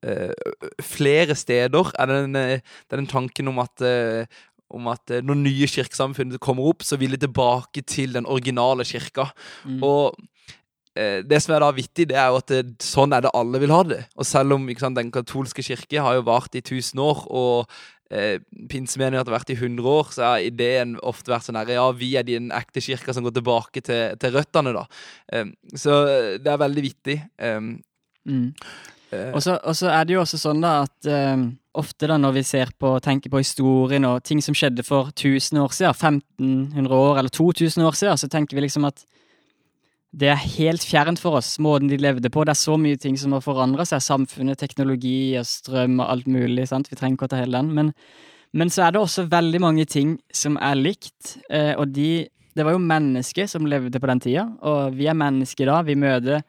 eh, 0.06 0.54
flere 0.82 1.36
steder, 1.38 1.92
er 1.98 2.12
den, 2.14 2.38
eh, 2.38 2.78
den 2.94 3.10
tanken 3.10 3.50
om 3.52 3.60
at 3.62 3.84
eh, 3.84 4.38
om 4.74 4.88
at 4.92 5.12
eh, 5.12 5.24
når 5.24 5.38
nye 5.40 5.68
kirkesamfunn 5.70 6.36
kommer 6.44 6.68
opp, 6.70 6.84
så 6.84 6.98
vil 7.00 7.14
de 7.14 7.22
tilbake 7.24 7.82
til 7.88 8.12
den 8.16 8.28
originale 8.28 8.84
kirka. 8.88 9.30
Mm. 9.64 9.80
Og 9.84 10.18
det 10.98 11.38
som 11.44 11.52
er 11.54 11.62
da 11.62 11.68
vittig, 11.76 12.08
det 12.10 12.16
er 12.18 12.32
jo 12.32 12.40
at 12.40 12.50
det, 12.50 12.62
sånn 12.82 13.12
er 13.14 13.22
det 13.22 13.30
alle 13.36 13.60
vil 13.62 13.70
ha 13.70 13.84
det. 13.86 14.00
Og 14.18 14.26
selv 14.26 14.56
om 14.56 14.64
sant, 14.80 14.98
den 14.98 15.12
katolske 15.14 15.62
kirke 15.62 16.02
har 16.02 16.18
jo 16.18 16.24
vart 16.26 16.56
i 16.58 16.62
1000 16.64 17.02
år, 17.04 17.20
og 17.28 17.70
eh, 18.10 18.40
pinsemenigheten 18.70 19.28
har 19.28 19.36
vært 19.36 19.52
i 19.52 19.58
100 19.58 19.88
år, 19.92 20.12
så 20.14 20.26
har 20.26 20.44
ideen 20.44 20.96
ofte 21.06 21.32
vært 21.32 21.48
sånn 21.48 21.60
her 21.60 21.74
Ja, 21.76 21.86
vi 21.96 22.14
er 22.18 22.26
den 22.26 22.50
ekte 22.54 22.82
kirka 22.84 23.14
som 23.14 23.26
går 23.26 23.36
tilbake 23.38 23.82
til, 23.84 24.18
til 24.20 24.36
røttene, 24.36 24.74
da. 24.76 24.86
Um, 25.32 25.54
så 25.74 26.00
det 26.40 26.52
er 26.52 26.62
veldig 26.64 26.84
vittig. 26.84 27.18
Um, 27.36 27.74
mm. 28.28 28.46
uh, 29.12 29.32
og 29.34 29.42
så 29.44 29.92
er 29.92 30.08
det 30.08 30.16
jo 30.16 30.22
også 30.24 30.40
sånn 30.40 30.64
da 30.64 30.74
at 30.86 31.10
um, 31.12 31.50
ofte 31.78 32.08
da 32.10 32.16
når 32.18 32.40
vi 32.40 32.46
ser 32.48 32.72
på, 32.80 32.96
tenker 33.04 33.32
på 33.32 33.42
historien 33.44 34.08
og 34.08 34.24
ting 34.26 34.42
som 34.44 34.56
skjedde 34.56 34.84
for 34.86 35.12
1000 35.14 35.60
år 35.62 35.76
siden, 35.76 35.94
1500 36.40 36.98
år 36.98 37.20
eller 37.20 37.34
2000 37.34 37.86
år 37.86 37.98
siden, 37.98 38.18
så 38.18 38.30
tenker 38.32 38.58
vi 38.58 38.66
liksom 38.66 38.88
at 38.88 39.04
det 40.16 40.30
er 40.32 40.40
helt 40.40 40.84
fjernt 40.88 41.20
for 41.20 41.36
oss, 41.36 41.58
måten 41.60 41.90
de 41.90 41.98
levde 42.00 42.30
på. 42.32 42.44
Det 42.46 42.54
er 42.54 42.60
så 42.62 42.78
mye 42.80 42.96
ting 43.00 43.18
som 43.20 43.34
har 43.36 43.44
forandra 43.44 43.84
seg. 43.88 44.00
Samfunnet, 44.00 44.58
teknologi 44.60 45.36
og 45.36 45.44
strøm 45.46 45.98
og 46.00 46.08
alt 46.08 46.30
mulig. 46.32 46.64
sant? 46.70 46.88
Vi 46.88 46.96
trenger 46.96 47.18
ikke 47.18 47.28
å 47.28 47.32
ta 47.34 47.42
hele 47.42 47.60
den. 47.60 47.74
Men, 47.76 47.92
men, 48.56 48.72
så 48.72 48.86
er 48.86 48.94
det 48.94 49.02
også 49.02 49.26
veldig 49.28 49.60
mange 49.60 49.84
ting 49.84 50.16
som 50.32 50.56
er 50.64 50.80
likt. 50.80 51.36
Eh, 51.50 51.74
og 51.76 51.92
de 51.92 52.28
Det 52.58 52.64
var 52.64 52.74
jo 52.74 52.82
mennesker 52.82 53.46
som 53.46 53.68
levde 53.70 54.00
på 54.00 54.08
den 54.10 54.20
tida, 54.20 54.48
og 54.66 54.96
vi 54.96 55.06
er 55.06 55.14
mennesker 55.14 55.68
da. 55.68 55.82
Vi 55.86 55.94
møter 55.94 56.40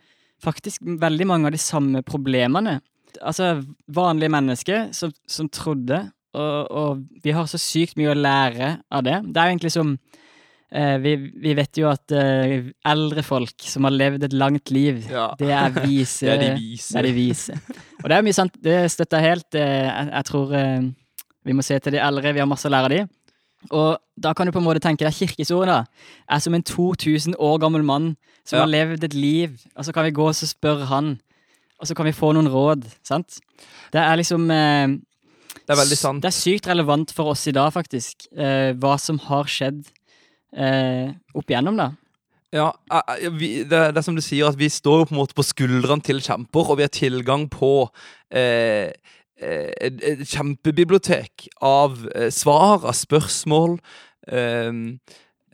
faktisk 0.42 0.82
veldig 0.82 1.28
mange 1.28 1.46
av 1.46 1.52
de 1.54 1.60
samme 1.62 2.02
problemene. 2.02 2.80
Altså 3.22 3.60
vanlige 3.86 4.32
mennesker 4.34 4.88
som, 4.92 5.12
som 5.28 5.50
trodde, 5.50 6.00
og, 6.34 6.72
og 6.72 7.04
vi 7.22 7.36
har 7.36 7.46
så 7.46 7.60
sykt 7.62 7.98
mye 8.00 8.10
å 8.10 8.18
lære 8.18 8.80
av 8.90 9.06
det. 9.06 9.20
Det 9.28 9.38
er 9.38 9.46
jo 9.46 9.54
egentlig 9.54 9.76
som 9.76 9.94
vi, 10.70 11.16
vi, 11.42 11.54
vet 11.58 11.80
jo 11.82 11.88
at 11.90 12.14
uh, 12.14 12.68
eldre 12.92 13.24
folk 13.26 13.64
som 13.66 13.88
har 13.88 13.96
levd 13.96 14.28
et 14.28 14.36
langt 14.38 14.70
liv, 14.70 15.02
ja. 15.10 15.32
det 15.40 15.50
er 15.50 15.72
vise. 15.82 16.26
det 16.28 16.36
er 16.36 16.44
de 16.44 16.50
vise. 16.60 16.94
Det 16.94 17.00
er 17.02 17.08
de 17.08 17.14
vise. 17.16 17.56
Og 18.04 18.06
det 18.12 18.18
er 18.18 18.28
mye 18.28 18.38
sant, 18.38 18.60
det 18.62 18.76
støtter 18.94 19.18
jeg 19.18 19.34
helt. 19.34 19.50
Uh, 19.58 19.64
jeg, 19.64 20.12
jeg, 20.12 20.28
tror 20.30 20.54
vi 21.50 21.56
må 21.58 21.66
se 21.66 21.80
til 21.82 21.98
de 21.98 22.04
eldre, 22.06 22.36
vi 22.36 22.44
har 22.44 22.50
masse 22.50 22.70
å 22.70 22.74
lære 22.74 22.90
av 22.90 22.94
de. 22.94 23.02
Og 23.76 23.98
da 24.22 24.36
kan 24.38 24.48
du 24.48 24.54
på 24.54 24.62
en 24.62 24.68
måte 24.68 24.84
tenke 24.84 25.08
deg 25.08 25.18
kirkehistorien 25.18 25.74
da, 25.74 25.80
er 26.30 26.44
som 26.44 26.54
en 26.56 26.64
2000 26.64 27.36
år 27.42 27.58
gammel 27.66 27.84
mann 27.84 28.14
som 28.46 28.60
ja. 28.60 28.64
har 28.64 28.72
levd 28.72 29.10
et 29.10 29.18
liv, 29.18 29.58
og 29.74 29.88
så 29.88 29.96
kan 29.96 30.06
vi 30.06 30.16
gå 30.16 30.30
og 30.30 30.38
spørre 30.38 30.88
han, 30.94 31.16
og 31.82 31.90
så 31.90 31.98
kan 31.98 32.08
vi 32.08 32.16
få 32.16 32.32
noen 32.38 32.48
råd, 32.52 32.86
sant? 33.08 33.42
Det 33.92 34.00
er 34.00 34.20
liksom 34.22 34.48
Det 34.48 35.76
er. 35.76 35.86
Det 36.22 36.30
er 36.30 36.34
sykt 36.34 36.70
relevant 36.70 37.12
for 37.14 37.34
oss 37.34 37.48
i 37.50 37.54
dag, 37.56 37.74
faktisk, 37.74 38.30
hva 38.32 38.96
som 39.02 39.20
har 39.28 39.50
skjedd 39.50 39.84
eh, 40.56 41.10
opp 41.36 41.52
igjennom, 41.52 41.80
da. 41.80 41.92
Ja, 42.56 42.72
vi, 43.38 43.60
det, 43.62 43.70
det, 43.70 44.00
er 44.00 44.06
som 44.06 44.16
du 44.18 44.24
sier, 44.26 44.50
at 44.50 44.58
vi 44.58 44.72
står 44.74 45.06
på 45.06 45.14
en 45.14 45.20
måte 45.20 45.38
på 45.38 45.46
skuldrene 45.46 46.02
til 46.06 46.22
kjemper, 46.26 46.72
og 46.72 46.80
vi 46.80 46.86
har 46.88 46.94
tilgang 46.94 47.46
på 47.52 47.74
eh, 48.34 48.90
eh 49.40 49.70
et, 49.86 50.02
et, 50.02 50.24
kjempebibliotek 50.28 51.48
av 51.62 52.02
eh, 52.16 52.32
svar, 52.34 52.82
av 52.82 52.98
spørsmål, 52.98 53.78
eh, 54.34 54.74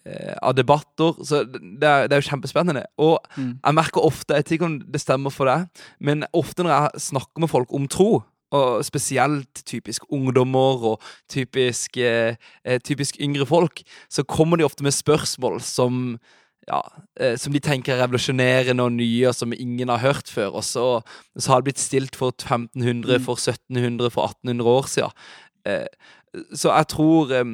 eh, 0.05 0.35
av 0.41 0.55
debatter. 0.55 1.19
Så 1.19 1.43
det 1.43 1.83
er, 1.83 2.07
det 2.07 2.15
er 2.15 2.23
jo 2.23 2.29
kjempespennende. 2.29 2.85
Og 2.97 3.19
mm. 3.35 3.51
jeg 3.59 3.77
merker 3.81 4.07
ofte, 4.07 4.33
jeg 4.33 4.45
vet 4.45 4.55
ikke 4.55 4.69
om 4.71 4.79
det 4.95 5.03
stemmer 5.03 5.35
for 5.35 5.51
deg, 5.51 5.67
men 5.99 6.23
ofte 6.31 6.63
når 6.63 6.77
jeg 6.77 7.05
snakker 7.11 7.43
med 7.43 7.51
folk 7.51 7.75
om 7.75 7.91
tro, 7.91 8.23
og 8.53 8.85
spesielt 8.85 9.63
typisk 9.65 10.05
ungdommer 10.13 10.85
og 10.93 11.03
typisk, 11.31 11.97
eh, 11.97 12.35
eh, 12.65 12.79
typisk 12.79 13.17
yngre 13.19 13.45
folk, 13.45 13.81
så 14.09 14.23
kommer 14.23 14.57
de 14.57 14.67
ofte 14.67 14.83
med 14.83 14.91
spørsmål 14.91 15.61
som 15.61 16.17
ja, 16.67 16.81
eh, 17.19 17.35
som 17.37 17.53
de 17.53 17.61
tenker 17.61 17.93
er 17.93 18.01
revolusjonerende 18.03 18.83
og 18.83 18.95
nye, 18.97 19.27
og 19.29 19.35
som 19.37 19.53
ingen 19.53 19.89
har 19.89 20.01
hørt 20.01 20.29
før. 20.31 20.57
Og 20.57 20.63
så, 20.63 20.85
så 21.37 21.51
har 21.51 21.61
det 21.61 21.69
blitt 21.69 21.81
stilt 21.83 22.15
for 22.17 22.33
1500, 22.33 23.19
mm. 23.19 23.25
for 23.25 23.37
1700, 23.37 24.09
for 24.13 24.25
1800 24.25 24.69
år 24.69 24.89
siden. 24.89 25.25
Eh, 25.65 25.87
så 26.53 26.73
jeg 26.73 26.89
tror 26.91 27.33
eh, 27.33 27.45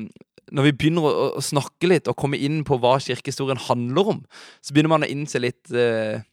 når 0.51 0.67
vi 0.67 0.74
begynner 0.75 1.05
å, 1.07 1.27
å 1.39 1.43
snakke 1.43 1.89
litt 1.91 2.10
og 2.12 2.17
komme 2.19 2.39
inn 2.39 2.62
på 2.67 2.79
hva 2.81 2.98
kirkehistorien 3.03 3.60
handler 3.67 4.15
om, 4.15 4.21
så 4.63 4.74
begynner 4.74 4.95
man 4.95 5.07
å 5.07 5.12
innse 5.12 5.41
litt 5.43 5.71
eh, 5.71 6.21
eh 6.21 6.27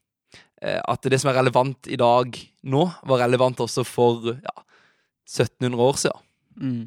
at 0.58 1.06
det 1.06 1.20
som 1.22 1.30
er 1.30 1.36
relevant 1.38 1.86
i 1.86 1.96
dag 2.00 2.34
nå, 2.66 2.84
var 3.06 3.20
relevant 3.22 3.60
også 3.62 3.84
for 3.86 4.32
ja, 4.32 4.54
1700 5.28 5.84
år 5.84 6.00
siden. 6.02 6.24
Mm. 6.58 6.86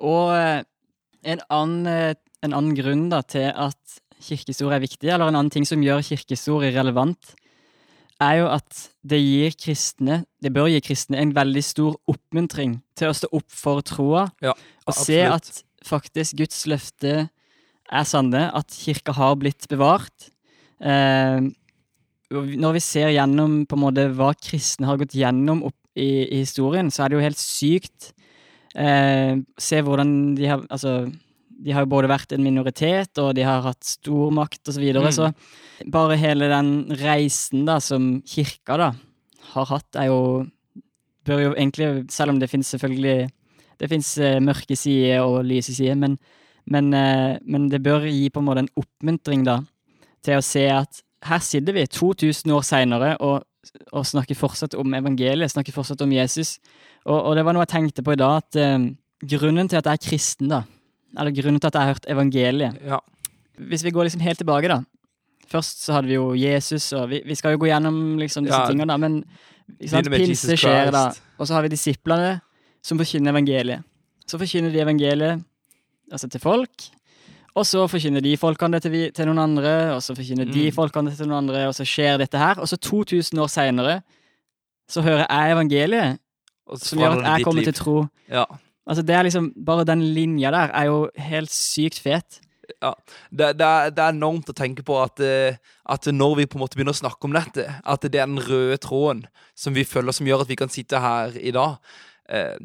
Og 0.00 0.32
eh, 0.36 0.62
en 1.32 1.42
annen, 1.52 1.86
eh, 1.90 2.14
en 2.44 2.56
annen 2.56 2.76
grunn 2.76 3.08
da, 3.12 3.22
til 3.26 3.50
at 3.50 4.00
kirkehistorie 4.20 4.76
er 4.78 4.84
viktig, 4.84 5.08
eller 5.08 5.30
en 5.30 5.38
annen 5.38 5.52
ting 5.52 5.66
som 5.68 5.82
gjør 5.84 6.04
kirkehistorie 6.04 6.72
relevant, 6.76 7.34
er 8.20 8.42
jo 8.42 8.48
at 8.52 8.82
det 9.08 9.20
gir 9.22 9.54
kristne, 9.56 10.22
det 10.44 10.52
bør 10.52 10.68
gi 10.68 10.82
kristne 10.84 11.20
en 11.22 11.32
veldig 11.36 11.62
stor 11.64 11.96
oppmuntring 12.10 12.76
til 12.98 13.08
å 13.08 13.16
stå 13.16 13.30
opp 13.32 13.48
for 13.48 13.84
troa, 13.84 14.26
Ja, 14.44 14.52
og 14.84 14.96
se 14.96 15.22
at 15.24 15.62
faktisk 15.86 16.36
Guds 16.42 16.66
løfte 16.68 17.14
er 17.90 18.04
sanne, 18.06 18.50
at 18.52 18.76
kirka 18.76 19.14
har 19.16 19.38
blitt 19.40 19.64
bevart. 19.72 20.28
Eh, 20.84 21.48
når 22.30 22.76
vi 22.76 22.82
ser 22.84 23.10
gjennom 23.14 23.64
på 23.66 23.76
en 23.76 23.82
måte 23.82 24.06
hva 24.14 24.30
kristne 24.38 24.86
har 24.86 25.00
gått 25.00 25.16
gjennom 25.18 25.64
opp 25.66 25.78
i, 25.98 26.26
i 26.28 26.42
historien, 26.44 26.90
så 26.92 27.04
er 27.04 27.10
det 27.10 27.18
jo 27.18 27.24
helt 27.24 27.40
sykt. 27.42 28.12
Eh, 28.78 29.34
se 29.58 29.80
hvordan 29.82 30.36
de 30.38 30.46
har 30.46 30.62
Altså, 30.70 31.10
de 31.60 31.74
har 31.74 31.84
jo 31.84 31.92
både 31.92 32.08
vært 32.08 32.32
en 32.32 32.44
minoritet, 32.44 33.18
og 33.20 33.34
de 33.36 33.44
har 33.44 33.64
hatt 33.66 33.84
stor 33.84 34.30
makt, 34.32 34.62
og 34.68 34.76
så 34.76 34.80
videre. 34.80 35.10
Mm. 35.10 35.16
Så 35.16 35.90
bare 35.92 36.16
hele 36.20 36.48
den 36.52 36.70
reisen 37.02 37.66
da, 37.68 37.80
som 37.82 38.22
kirka 38.24 38.78
da 38.80 38.88
har 39.54 39.70
hatt, 39.74 39.90
er 39.96 40.10
jo 40.12 40.22
Bør 41.20 41.36
jo 41.42 41.48
egentlig, 41.52 42.06
selv 42.08 42.32
om 42.32 42.38
det 42.40 42.48
finnes 42.48 42.70
selvfølgelig 42.72 43.28
Det 43.78 43.88
finnes 43.90 44.08
eh, 44.24 44.38
mørke 44.40 44.76
sider 44.76 45.20
og 45.20 45.44
lyse 45.44 45.74
sider, 45.76 45.98
men, 46.00 46.16
men, 46.64 46.88
eh, 46.96 47.36
men 47.44 47.68
det 47.68 47.82
bør 47.84 48.06
gi 48.08 48.30
på 48.32 48.40
en 48.40 48.46
måte 48.46 48.62
en 48.64 48.70
oppmuntring 48.80 49.44
da, 49.44 49.58
til 50.24 50.40
å 50.40 50.44
se 50.44 50.64
at 50.72 51.02
her 51.28 51.38
sitter 51.44 51.76
vi 51.76 51.86
2000 51.86 52.52
år 52.56 52.62
seinere 52.64 53.10
og, 53.20 53.42
og 53.92 54.06
snakker 54.08 54.38
fortsatt 54.38 54.74
om 54.80 54.94
evangeliet, 54.96 55.52
snakker 55.52 55.74
fortsatt 55.76 56.00
om 56.04 56.12
Jesus. 56.12 56.58
Og, 57.04 57.18
og 57.18 57.36
det 57.36 57.44
var 57.44 57.52
noe 57.56 57.64
jeg 57.66 57.74
tenkte 57.74 58.04
på 58.06 58.14
i 58.14 58.20
dag, 58.20 58.40
at 58.40 58.56
eh, 58.60 58.86
grunnen 59.28 59.68
til 59.68 59.76
at 59.80 59.88
jeg 59.90 59.98
er 60.00 60.04
kristen, 60.08 60.48
da, 60.52 60.62
eller 61.18 61.34
grunnen 61.36 61.60
til 61.60 61.68
at 61.68 61.76
jeg 61.76 61.82
har 61.82 61.92
hørt 61.94 62.08
evangeliet 62.08 62.80
Ja. 62.86 63.00
Hvis 63.60 63.84
vi 63.84 63.90
går 63.92 64.06
liksom 64.08 64.22
helt 64.24 64.38
tilbake, 64.40 64.68
da. 64.72 64.78
Først 65.50 65.82
så 65.84 65.92
hadde 65.98 66.08
vi 66.08 66.14
jo 66.14 66.30
Jesus, 66.38 66.92
og 66.96 67.10
vi, 67.10 67.18
vi 67.26 67.34
skal 67.36 67.52
jo 67.52 67.58
gå 67.60 67.68
gjennom 67.68 68.16
liksom 68.20 68.46
disse 68.46 68.56
Ja. 68.56 68.68
tingene, 68.70 68.88
da, 68.88 68.96
men 68.96 69.18
sant, 69.84 70.08
pinse 70.08 70.56
skjer 70.56 70.88
da. 70.94 71.10
Og 71.36 71.46
så 71.48 71.58
har 71.58 71.66
vi 71.66 71.72
disiplene 71.74 72.38
som 72.80 72.96
forkynner 72.96 73.34
evangeliet. 73.34 73.84
Så 74.24 74.38
forkynner 74.40 74.72
de 74.72 74.80
evangeliet 74.80 75.42
altså 76.10 76.30
til 76.30 76.40
folk, 76.40 76.86
og 77.54 77.66
så 77.66 77.86
forkynner 77.90 78.22
de 78.22 78.36
folkene 78.36 78.76
det 78.78 78.82
til, 78.82 78.92
vi, 78.94 79.10
til 79.10 79.26
noen 79.26 79.38
andre, 79.42 79.94
og 79.96 80.02
så 80.02 80.14
forkynner 80.14 80.46
de 80.50 80.66
Mm. 80.68 80.74
folkene 80.76 81.10
det 81.10 81.16
til 81.18 81.26
noen 81.28 81.44
andre, 81.48 81.66
og 81.68 81.74
så 81.74 81.84
skjer 81.84 82.18
dette 82.18 82.38
her. 82.38 82.60
Og 82.62 82.68
så 82.68 82.76
2000 82.76 83.38
år 83.42 83.48
seinere 83.50 84.02
så 84.88 85.02
hører 85.02 85.26
jeg 85.28 85.52
evangeliet, 85.56 86.18
som 86.78 86.98
gjør 86.98 87.18
at 87.18 87.24
jeg 87.38 87.44
kommer 87.44 87.62
liv. 87.62 87.72
til 87.72 87.74
tro. 87.74 87.96
Ja. 88.28 88.44
Altså 88.86 89.02
det 89.06 89.14
er 89.14 89.22
liksom, 89.22 89.52
Bare 89.66 89.84
den 89.84 90.02
linja 90.14 90.50
der 90.50 90.70
er 90.74 90.84
jo 90.86 91.10
helt 91.16 91.50
sykt 91.50 91.98
fet. 91.98 92.40
det, 93.30 93.58
det, 93.58 93.66
er, 93.66 93.90
det 93.90 93.98
er 93.98 94.12
enormt 94.14 94.48
å 94.50 94.54
tenke 94.54 94.82
på 94.86 95.02
at, 95.02 95.18
eh, 95.20 95.56
at 95.90 96.06
når 96.06 96.36
vi 96.36 96.46
på 96.46 96.54
en 96.58 96.60
måte 96.62 96.76
begynner 96.78 96.94
å 96.94 97.00
snakke 97.02 97.26
om 97.26 97.32
dette, 97.34 97.64
at 97.84 98.00
det 98.02 98.14
er 98.14 98.26
den 98.26 98.38
røde 98.38 98.76
tråden 98.78 99.24
som 99.58 99.74
vi 99.74 99.82
følger, 99.84 100.12
som 100.14 100.26
gjør 100.26 100.42
at 100.44 100.48
vi 100.48 100.56
kan 100.56 100.68
sitte 100.70 101.00
her 101.02 101.34
i 101.36 101.50
dag. 101.50 101.76
Eh, 102.30 102.56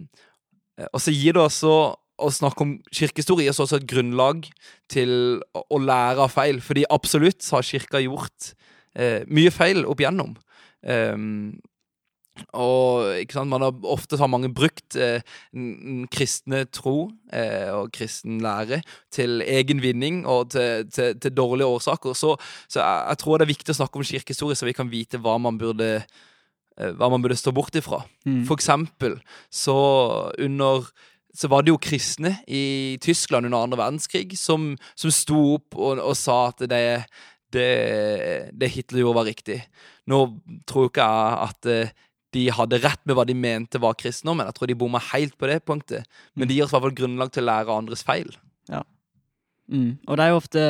eh, 0.77 0.87
og 0.93 1.01
så 1.01 1.11
gir 1.11 1.33
det 1.33 1.41
også 1.41 1.95
å 2.21 2.31
snakke 2.31 2.63
om 2.65 2.73
kirkehistorie 2.93 3.53
så 3.53 3.65
også 3.65 3.81
et 3.81 3.87
grunnlag 3.89 4.47
til 4.91 5.39
å, 5.55 5.79
lære 5.81 6.25
av 6.25 6.33
feil. 6.33 6.61
Fordi 6.63 6.85
absolutt 6.93 7.45
har 7.51 7.65
kirka 7.65 8.01
gjort 8.03 8.51
eh, 8.95 9.23
mye 9.27 9.53
feil 9.53 9.85
opp 9.89 10.03
igjennom. 10.03 10.35
Um, 10.85 11.55
og 12.55 13.15
ikke 13.21 13.37
sant, 13.37 13.47
man 13.51 13.63
har 13.63 13.87
ofte 13.87 14.17
har 14.19 14.27
mange 14.27 14.49
brukt 14.51 14.97
eh, 14.99 15.23
kristne 16.11 16.65
tro 16.67 17.07
eh, 17.31 17.71
og 17.71 17.93
kristen 17.95 18.41
lære 18.43 18.81
til 19.13 19.39
egen 19.45 19.79
vinning 19.83 20.25
og 20.27 20.51
til, 20.51 20.83
til, 20.91 21.15
til 21.21 21.35
dårlige 21.35 21.69
årsaker. 21.77 22.15
Så, 22.17 22.35
så 22.67 22.81
jeg, 22.81 23.01
jeg 23.13 23.21
tror 23.23 23.39
det 23.39 23.47
er 23.47 23.53
viktig 23.53 23.75
å 23.75 23.79
snakke 23.79 24.01
om 24.01 24.07
kirkehistorie, 24.07 24.59
så 24.59 24.67
vi 24.67 24.75
kan 24.75 24.91
vite 24.91 25.21
hva 25.23 25.37
man 25.39 25.59
burde, 25.61 25.89
eh, 26.75 26.91
hva 26.99 27.09
man 27.13 27.23
burde 27.23 27.39
stå 27.39 27.55
bort 27.55 27.79
ifra. 27.79 28.03
Mm. 28.27 28.43
For 28.49 28.59
eksempel 28.59 29.19
så 29.47 29.79
under 30.35 30.91
så 31.35 31.49
var 31.51 31.65
det 31.65 31.73
jo 31.73 31.81
kristne 31.81 32.37
i 32.47 32.95
Tyskland 33.03 33.49
under 33.49 33.65
andre 33.65 33.79
verdenskrig 33.81 34.37
som, 34.39 34.73
som 34.95 35.13
sto 35.13 35.41
opp 35.57 35.75
og, 35.75 35.99
og 35.99 36.15
sa 36.17 36.37
at 36.53 36.65
det, 36.71 36.81
det, 37.53 37.69
det 38.55 38.71
Hitler 38.71 39.03
gjorde, 39.03 39.19
var 39.19 39.29
riktig. 39.29 39.59
Nå 40.11 40.21
tror 40.69 40.89
ikke 40.89 41.05
jeg 41.05 41.37
at 41.49 41.71
eh, 41.71 41.93
de 42.35 42.47
hadde 42.51 42.81
rett 42.83 43.03
med 43.07 43.15
hva 43.15 43.23
de 43.27 43.35
mente 43.37 43.79
var 43.79 43.95
kristendom, 43.99 44.41
men 44.41 44.49
jeg 44.49 44.57
tror 44.57 44.71
de 44.71 44.79
bomma 44.79 44.99
helt 45.13 45.37
på 45.39 45.47
det 45.51 45.61
punktet. 45.67 46.07
Men 46.35 46.47
det 46.47 46.57
gir 46.57 46.65
oss 46.65 46.73
i 46.73 46.77
hvert 46.77 46.89
fall 46.89 46.99
grunnlag 47.03 47.31
til 47.31 47.45
å 47.45 47.51
lære 47.51 47.77
andres 47.79 48.03
feil. 48.07 48.33
Mm. 49.71 49.97
Og 50.05 50.17
det 50.17 50.25
er 50.25 50.29
jo 50.29 50.37
ofte 50.37 50.63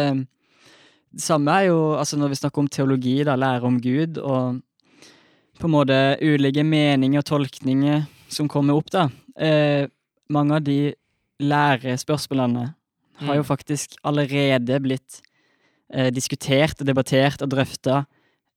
Det 1.15 1.23
samme 1.23 1.51
er 1.51 1.65
jo 1.69 1.79
altså 1.95 2.19
når 2.19 2.31
vi 2.31 2.39
snakker 2.39 2.61
om 2.61 2.69
teologi, 2.71 3.15
da, 3.23 3.37
lære 3.39 3.67
om 3.67 3.79
Gud, 3.79 4.17
og 4.19 4.59
på 5.59 5.67
en 5.69 5.71
måte 5.71 5.99
ulike 6.19 6.63
meninger 6.67 7.21
og 7.21 7.27
tolkninger 7.29 8.01
som 8.27 8.49
kommer 8.51 8.75
opp, 8.75 8.89
da. 8.91 9.05
Eh, 9.39 9.87
mange 10.29 10.55
av 10.55 10.63
de 10.63 10.93
lærespørsmålene 11.39 12.73
har 13.25 13.35
jo 13.35 13.41
Mm. 13.41 13.47
faktisk 13.47 13.95
allerede 14.03 14.79
blitt 14.81 15.21
eh, 15.93 16.11
diskutert 16.11 16.81
og 16.81 16.87
debattert 16.87 17.41
og 17.41 17.49
drøfta 17.49 18.05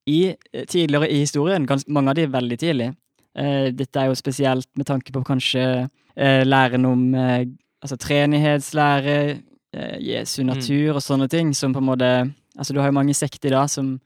eh, 0.07 0.35
tidligere 0.67 1.11
i 1.11 1.21
historien. 1.21 1.67
Gans, 1.67 1.85
mange 1.89 2.11
av 2.11 2.15
de 2.17 2.27
veldig 2.27 2.59
tidlig. 2.59 2.97
Eh, 3.37 3.71
dette 3.71 3.97
er 4.01 4.07
jo 4.07 4.15
spesielt 4.15 4.67
med 4.77 4.87
tanke 4.87 5.13
på 5.13 5.25
kanskje 5.25 5.89
eh, 6.17 6.45
læren 6.45 6.85
om 6.87 7.15
eh, 7.15 7.47
altså 7.83 7.97
treenighetslære, 7.97 9.39
eh, 9.75 9.99
Jesu 10.01 10.43
natur 10.43 10.97
og 10.97 11.03
sånne 11.03 11.29
ting, 11.29 11.55
som 11.55 11.73
på 11.73 11.79
en 11.79 11.91
måte 11.93 12.35
Altså, 12.59 12.73
du 12.75 12.81
har 12.81 12.89
jo 12.89 12.93
mange 12.93 13.15
sekter 13.15 13.51
da 13.51 13.69
som, 13.69 14.01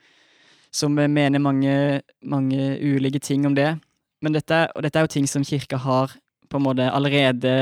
som 0.71 0.99
eh, 0.99 1.09
mener 1.09 1.39
mange, 1.39 2.03
mange 2.23 2.79
ulike 2.83 3.19
ting 3.19 3.47
om 3.47 3.55
det. 3.55 3.79
Men 4.21 4.35
dette, 4.35 4.69
og 4.77 4.83
dette 4.83 4.99
er 4.99 5.07
jo 5.07 5.07
ting 5.15 5.27
som 5.27 5.43
kirka 5.43 5.79
har 5.79 6.13
på 6.53 6.61
en 6.61 6.67
måte 6.67 6.89
allerede 6.93 7.53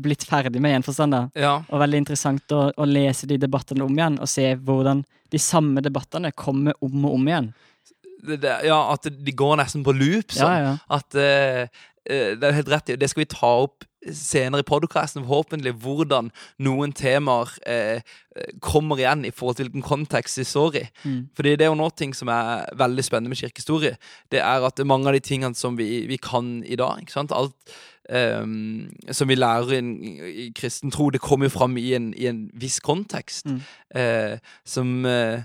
blitt 0.00 0.24
ferdig 0.28 0.62
med, 0.62 0.72
i 0.72 0.78
en 0.80 0.86
forstand. 0.86 1.12
da. 1.14 1.22
Ja, 1.38 1.54
Og 1.68 1.82
veldig 1.82 2.04
interessant 2.04 2.54
å, 2.56 2.68
å 2.72 2.88
lese 2.88 3.28
de 3.30 3.38
debattene 3.40 3.84
om 3.84 3.96
igjen, 3.96 4.20
og 4.22 4.30
se 4.30 4.54
hvordan 4.56 5.04
de 5.30 5.42
samme 5.42 5.82
debattene 5.84 6.32
kommer 6.32 6.78
om 6.82 7.04
og 7.04 7.18
om 7.18 7.28
igjen. 7.28 7.52
det, 8.26 8.40
det, 8.42 8.56
ja 8.68 8.80
at 8.92 9.06
de 9.10 9.36
går 9.36 9.60
nesten 9.62 9.84
på 9.86 9.94
loop. 9.96 10.34
Sånn. 10.34 10.50
ja. 10.50 10.72
ja. 10.72 10.74
At 10.90 11.14
eh, 11.20 11.86
Det 12.10 12.42
er 12.48 12.56
helt 12.56 12.72
rett 12.72 12.90
i. 12.90 12.98
Det 12.98 13.10
skal 13.12 13.24
vi 13.26 13.30
ta 13.30 13.52
opp 13.62 13.84
senere 14.00 14.64
i 14.64 14.66
podkasten, 14.66 15.26
forhåpentlig. 15.28 15.74
Hvordan 15.82 16.30
noen 16.64 16.94
temaer 16.96 17.52
eh, 17.68 18.00
kommer 18.64 19.00
igjen 19.00 19.26
i 19.28 19.32
forhold 19.34 19.58
til 19.58 19.68
hvilken 19.68 19.84
kontekst 19.84 20.40
de 20.40 20.46
står 20.48 20.80
i. 20.80 20.84
Mm. 21.04 21.20
Fordi 21.36 21.54
det 21.60 21.66
er 21.66 21.72
jo 21.72 21.78
noe 21.78 21.92
ting 21.92 22.16
som 22.16 22.32
er 22.32 22.64
veldig 22.80 23.04
spennende 23.04 23.34
med 23.34 23.42
kirkehistorie. 23.42 23.98
Det 24.32 24.40
er 24.40 24.66
at 24.66 24.80
mange 24.88 25.10
av 25.10 25.16
de 25.18 25.22
tingene 25.24 25.58
som 25.58 25.76
vi, 25.78 26.06
vi 26.08 26.18
kan 26.20 26.60
i 26.64 26.78
dag 26.80 27.04
ikke 27.04 27.18
sant? 27.18 27.36
Alt 27.36 27.76
ehm, 28.10 28.90
som 29.12 29.30
vi 29.30 29.38
lærer 29.38 29.72
i, 29.78 29.80
i 30.44 30.46
kristen 30.56 30.92
tro, 30.94 31.08
det 31.10 31.22
kommer 31.22 31.48
jo 31.48 31.54
fram 31.54 31.76
i 31.80 31.92
en, 31.96 32.10
i 32.14 32.26
en 32.30 32.44
viss 32.58 32.80
kontekst. 32.84 33.46
Mm. 33.46 33.60
uh, 33.96 34.54
som 34.64 34.92
uh, 35.06 35.42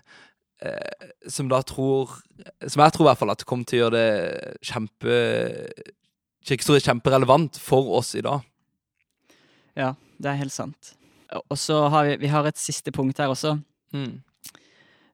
uh, 0.65 1.07
Som 1.29 1.49
da 1.49 1.61
tror 1.61 2.19
Som 2.67 2.83
jeg 2.83 2.93
tror 2.93 3.05
i 3.05 3.09
hvert 3.09 3.21
fall 3.21 3.33
at 3.33 3.41
det 3.41 3.47
kommer 3.49 3.65
til 3.65 3.79
å 3.79 3.83
gjøre 3.85 3.95
det 3.95 4.57
kjempe 4.65 5.19
Kirkehistorie 6.45 6.83
kjemperelevant 6.85 7.57
for 7.57 7.95
oss 7.97 8.13
i 8.15 8.21
dag. 8.21 8.43
ja, 9.75 9.95
det 10.21 10.29
er 10.29 10.37
helt 10.43 10.53
sant. 10.53 10.93
Og 11.49 11.57
så 11.57 11.87
har 11.89 12.05
vi, 12.05 12.17
vi 12.21 12.29
har 12.29 12.45
et 12.45 12.59
siste 12.59 12.91
punkt 12.93 13.17
her 13.17 13.33
også. 13.33 13.55
Mm. 13.95 14.21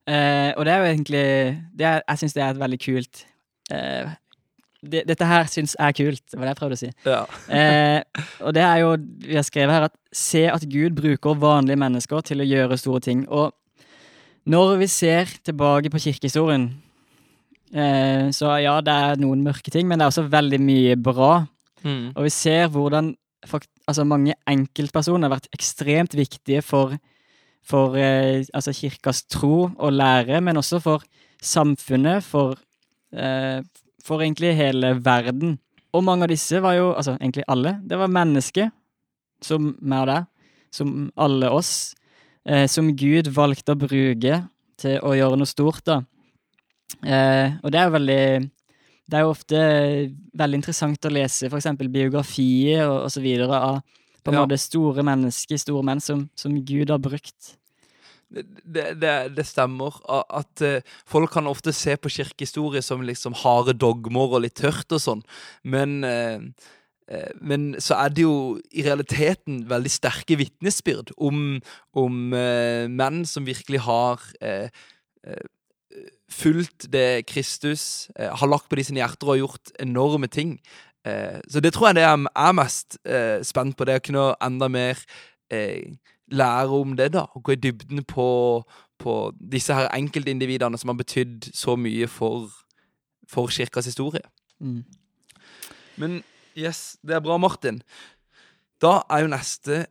Eh, 0.08 0.51
og 0.58 0.65
det 0.65 0.74
er 0.74 0.77
jo 0.81 0.89
egentlig 0.89 1.25
det 1.77 1.86
er, 1.86 2.01
Jeg 2.10 2.17
syns 2.17 2.34
det 2.34 2.43
er 2.43 2.50
et 2.50 2.60
veldig 2.60 2.79
kult 2.81 3.20
eh, 3.72 4.10
det, 4.81 5.03
Dette 5.09 5.27
her 5.29 5.50
syns 5.51 5.75
er 5.79 5.93
kult, 5.93 6.23
det 6.25 6.39
var 6.39 6.47
det 6.47 6.53
jeg 6.53 6.59
prøvde 6.59 6.77
å 6.77 6.81
si. 6.81 6.91
Ja. 7.05 7.23
Eh, 7.61 8.25
og 8.41 8.53
det 8.55 8.63
er 8.63 8.77
jo 8.81 8.93
Vi 9.25 9.35
har 9.35 9.45
skrevet 9.45 9.75
her 9.75 9.88
at 9.89 9.95
se 10.15 10.45
at 10.50 10.63
Gud 10.69 10.95
bruker 10.97 11.38
vanlige 11.39 11.79
mennesker 11.79 12.23
til 12.25 12.41
å 12.41 12.47
gjøre 12.47 12.79
store 12.79 13.03
ting. 13.03 13.25
Og 13.29 13.51
når 14.50 14.77
vi 14.81 14.88
ser 14.89 15.29
tilbake 15.45 15.91
på 15.93 16.01
kirkehistorien, 16.01 16.69
eh, 17.73 18.31
så 18.33 18.57
ja, 18.63 18.79
det 18.81 18.93
er 18.93 19.21
noen 19.21 19.43
mørke 19.45 19.73
ting, 19.73 19.88
men 19.88 20.00
det 20.00 20.07
er 20.07 20.13
også 20.13 20.27
veldig 20.31 20.61
mye 20.63 20.97
bra. 20.97 21.33
Mm. 21.85 22.13
Og 22.15 22.25
vi 22.25 22.33
ser 22.33 22.69
hvordan 22.73 23.13
fakt 23.50 23.69
altså 23.89 24.05
mange 24.05 24.35
enkeltpersoner 24.50 25.27
har 25.27 25.38
vært 25.38 25.50
ekstremt 25.55 26.15
viktige 26.17 26.61
for, 26.65 26.95
for 27.65 27.97
eh, 28.00 28.43
altså 28.53 28.73
kirkas 28.75 29.23
tro 29.29 29.69
og 29.71 29.93
lære, 29.93 30.41
men 30.41 30.59
også 30.61 30.81
for 30.83 31.05
samfunnet, 31.41 32.23
for, 32.23 32.59
eh, 33.13 33.61
for 34.05 34.24
egentlig 34.24 34.53
hele 34.58 34.93
verden. 35.03 35.58
Og 35.93 36.03
mange 36.08 36.24
av 36.27 36.31
disse 36.31 36.60
var 36.63 36.77
jo, 36.77 36.91
altså 36.96 37.17
egentlig 37.17 37.43
alle, 37.51 37.75
det 37.88 37.98
var 38.00 38.12
mennesker, 38.12 38.72
som 39.43 39.74
meg 39.81 40.05
og 40.05 40.12
deg, 40.12 40.27
som 40.72 40.93
alle 41.20 41.50
oss, 41.51 41.72
eh, 42.48 42.67
som 42.72 42.91
Gud 42.96 43.27
valgte 43.36 43.74
å 43.75 43.79
bruke 43.81 44.38
til 44.81 45.00
å 45.03 45.13
gjøre 45.17 45.38
noe 45.41 45.50
stort, 45.50 45.84
da. 45.86 46.00
Eh, 47.03 47.58
og 47.63 47.72
det 47.72 47.79
er 47.79 47.86
jo 47.88 47.93
veldig 47.96 48.24
Det 49.12 49.17
er 49.17 49.24
jo 49.25 49.31
ofte 49.31 49.60
veldig 50.38 50.58
interessant 50.60 51.05
å 51.08 51.12
lese 51.12 51.48
eksempel 51.48 51.88
biografier 51.91 52.86
og, 52.86 53.05
og 53.08 53.12
så 53.12 53.20
videre 53.24 53.58
av 53.60 53.81
på 54.24 54.31
en 54.31 54.38
Ja. 54.38 54.43
måte 54.46 54.58
store 54.60 55.03
mennesker, 55.03 55.58
store 55.58 55.84
menn, 55.84 56.00
som, 56.00 56.29
som 56.36 56.53
Gud 56.63 56.89
har 56.93 57.00
brukt. 57.00 57.58
Det, 58.31 58.85
det, 58.95 59.13
det, 59.35 59.43
stemmer 59.43 59.97
at 60.07 60.61
eh, 60.63 60.83
folk 61.09 61.33
kan 61.33 61.50
ofte 61.51 61.73
se 61.75 61.97
på 62.00 62.11
kirkehistorie 62.13 62.79
som 62.83 63.03
liksom 63.03 63.35
harde 63.41 63.73
dogmer 63.75 64.38
og 64.38 64.45
litt 64.45 64.55
tørt 64.61 64.93
og 64.95 65.01
sånn, 65.03 65.23
men 65.67 65.97
eh, 66.07 66.45
eh, 67.11 67.33
men 67.43 67.73
så 67.83 67.97
er 68.00 68.13
det 68.15 68.23
jo 68.23 68.35
i 68.71 68.85
realiteten 68.85 69.65
veldig 69.67 69.91
sterke 69.91 70.38
vitnesbyrd 70.39 71.11
om, 71.19 71.59
om 71.91 72.21
menn 72.31 73.25
som 73.27 73.47
virkelig 73.47 73.81
har 73.83 74.23
fulgt 76.31 76.88
det 76.93 77.25
Kristus 77.27 78.07
har 78.15 78.47
lagt 78.47 78.69
på 78.71 78.79
de 78.79 78.85
sine 78.88 79.01
hjerter 79.03 79.33
og 79.33 79.41
gjort 79.41 79.73
enorme 79.83 80.29
ting. 80.31 80.55
Så 81.03 81.59
det 81.59 81.73
tror 81.75 81.89
jeg 81.89 82.00
det 82.00 82.05
jeg 82.05 82.31
er 82.31 82.55
mest 82.55 82.95
spent 83.50 83.75
på, 83.75 83.89
det 83.89 84.00
å 84.00 84.05
kunne 84.05 84.25
enda 84.39 84.71
mer 84.71 85.03
lære 86.31 86.79
om 86.81 86.95
det, 86.97 87.11
da. 87.13 87.25
Gå 87.43 87.55
i 87.55 87.59
dybden 87.59 88.03
på, 88.07 88.27
på 89.00 89.15
disse 89.51 89.75
her 89.75 89.91
enkeltindividene 89.95 90.77
som 90.79 90.93
har 90.93 91.00
betydd 91.00 91.51
så 91.57 91.75
mye 91.75 92.07
for, 92.07 92.50
for 93.29 93.51
kirkas 93.51 93.89
historie. 93.89 94.23
Mm. 94.59 94.83
Men 95.97 96.21
yes, 96.57 96.97
det 97.05 97.15
er 97.15 97.23
bra, 97.23 97.38
Martin. 97.38 97.81
Da 98.81 99.01
er 99.09 99.25
jo 99.25 99.31
neste 99.31 99.85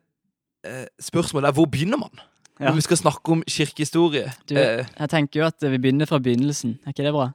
eh, 0.67 0.87
spørsmål 1.01 1.45
er, 1.45 1.55
hvor 1.57 1.69
begynner 1.71 2.01
man? 2.01 2.25
Ja. 2.61 2.69
Når 2.69 2.81
vi 2.81 2.87
skal 2.89 2.97
snakke 3.01 3.33
om 3.33 3.43
kirkehistorie. 3.49 4.33
Du, 4.49 4.57
eh, 4.59 4.85
jeg 4.99 5.11
tenker 5.11 5.41
jo 5.41 5.47
at 5.47 5.63
vi 5.65 5.79
begynner 5.79 6.07
fra 6.07 6.19
begynnelsen. 6.19 6.79
Er 6.85 6.93
ikke 6.93 7.07
det 7.07 7.15
bra? 7.17 7.31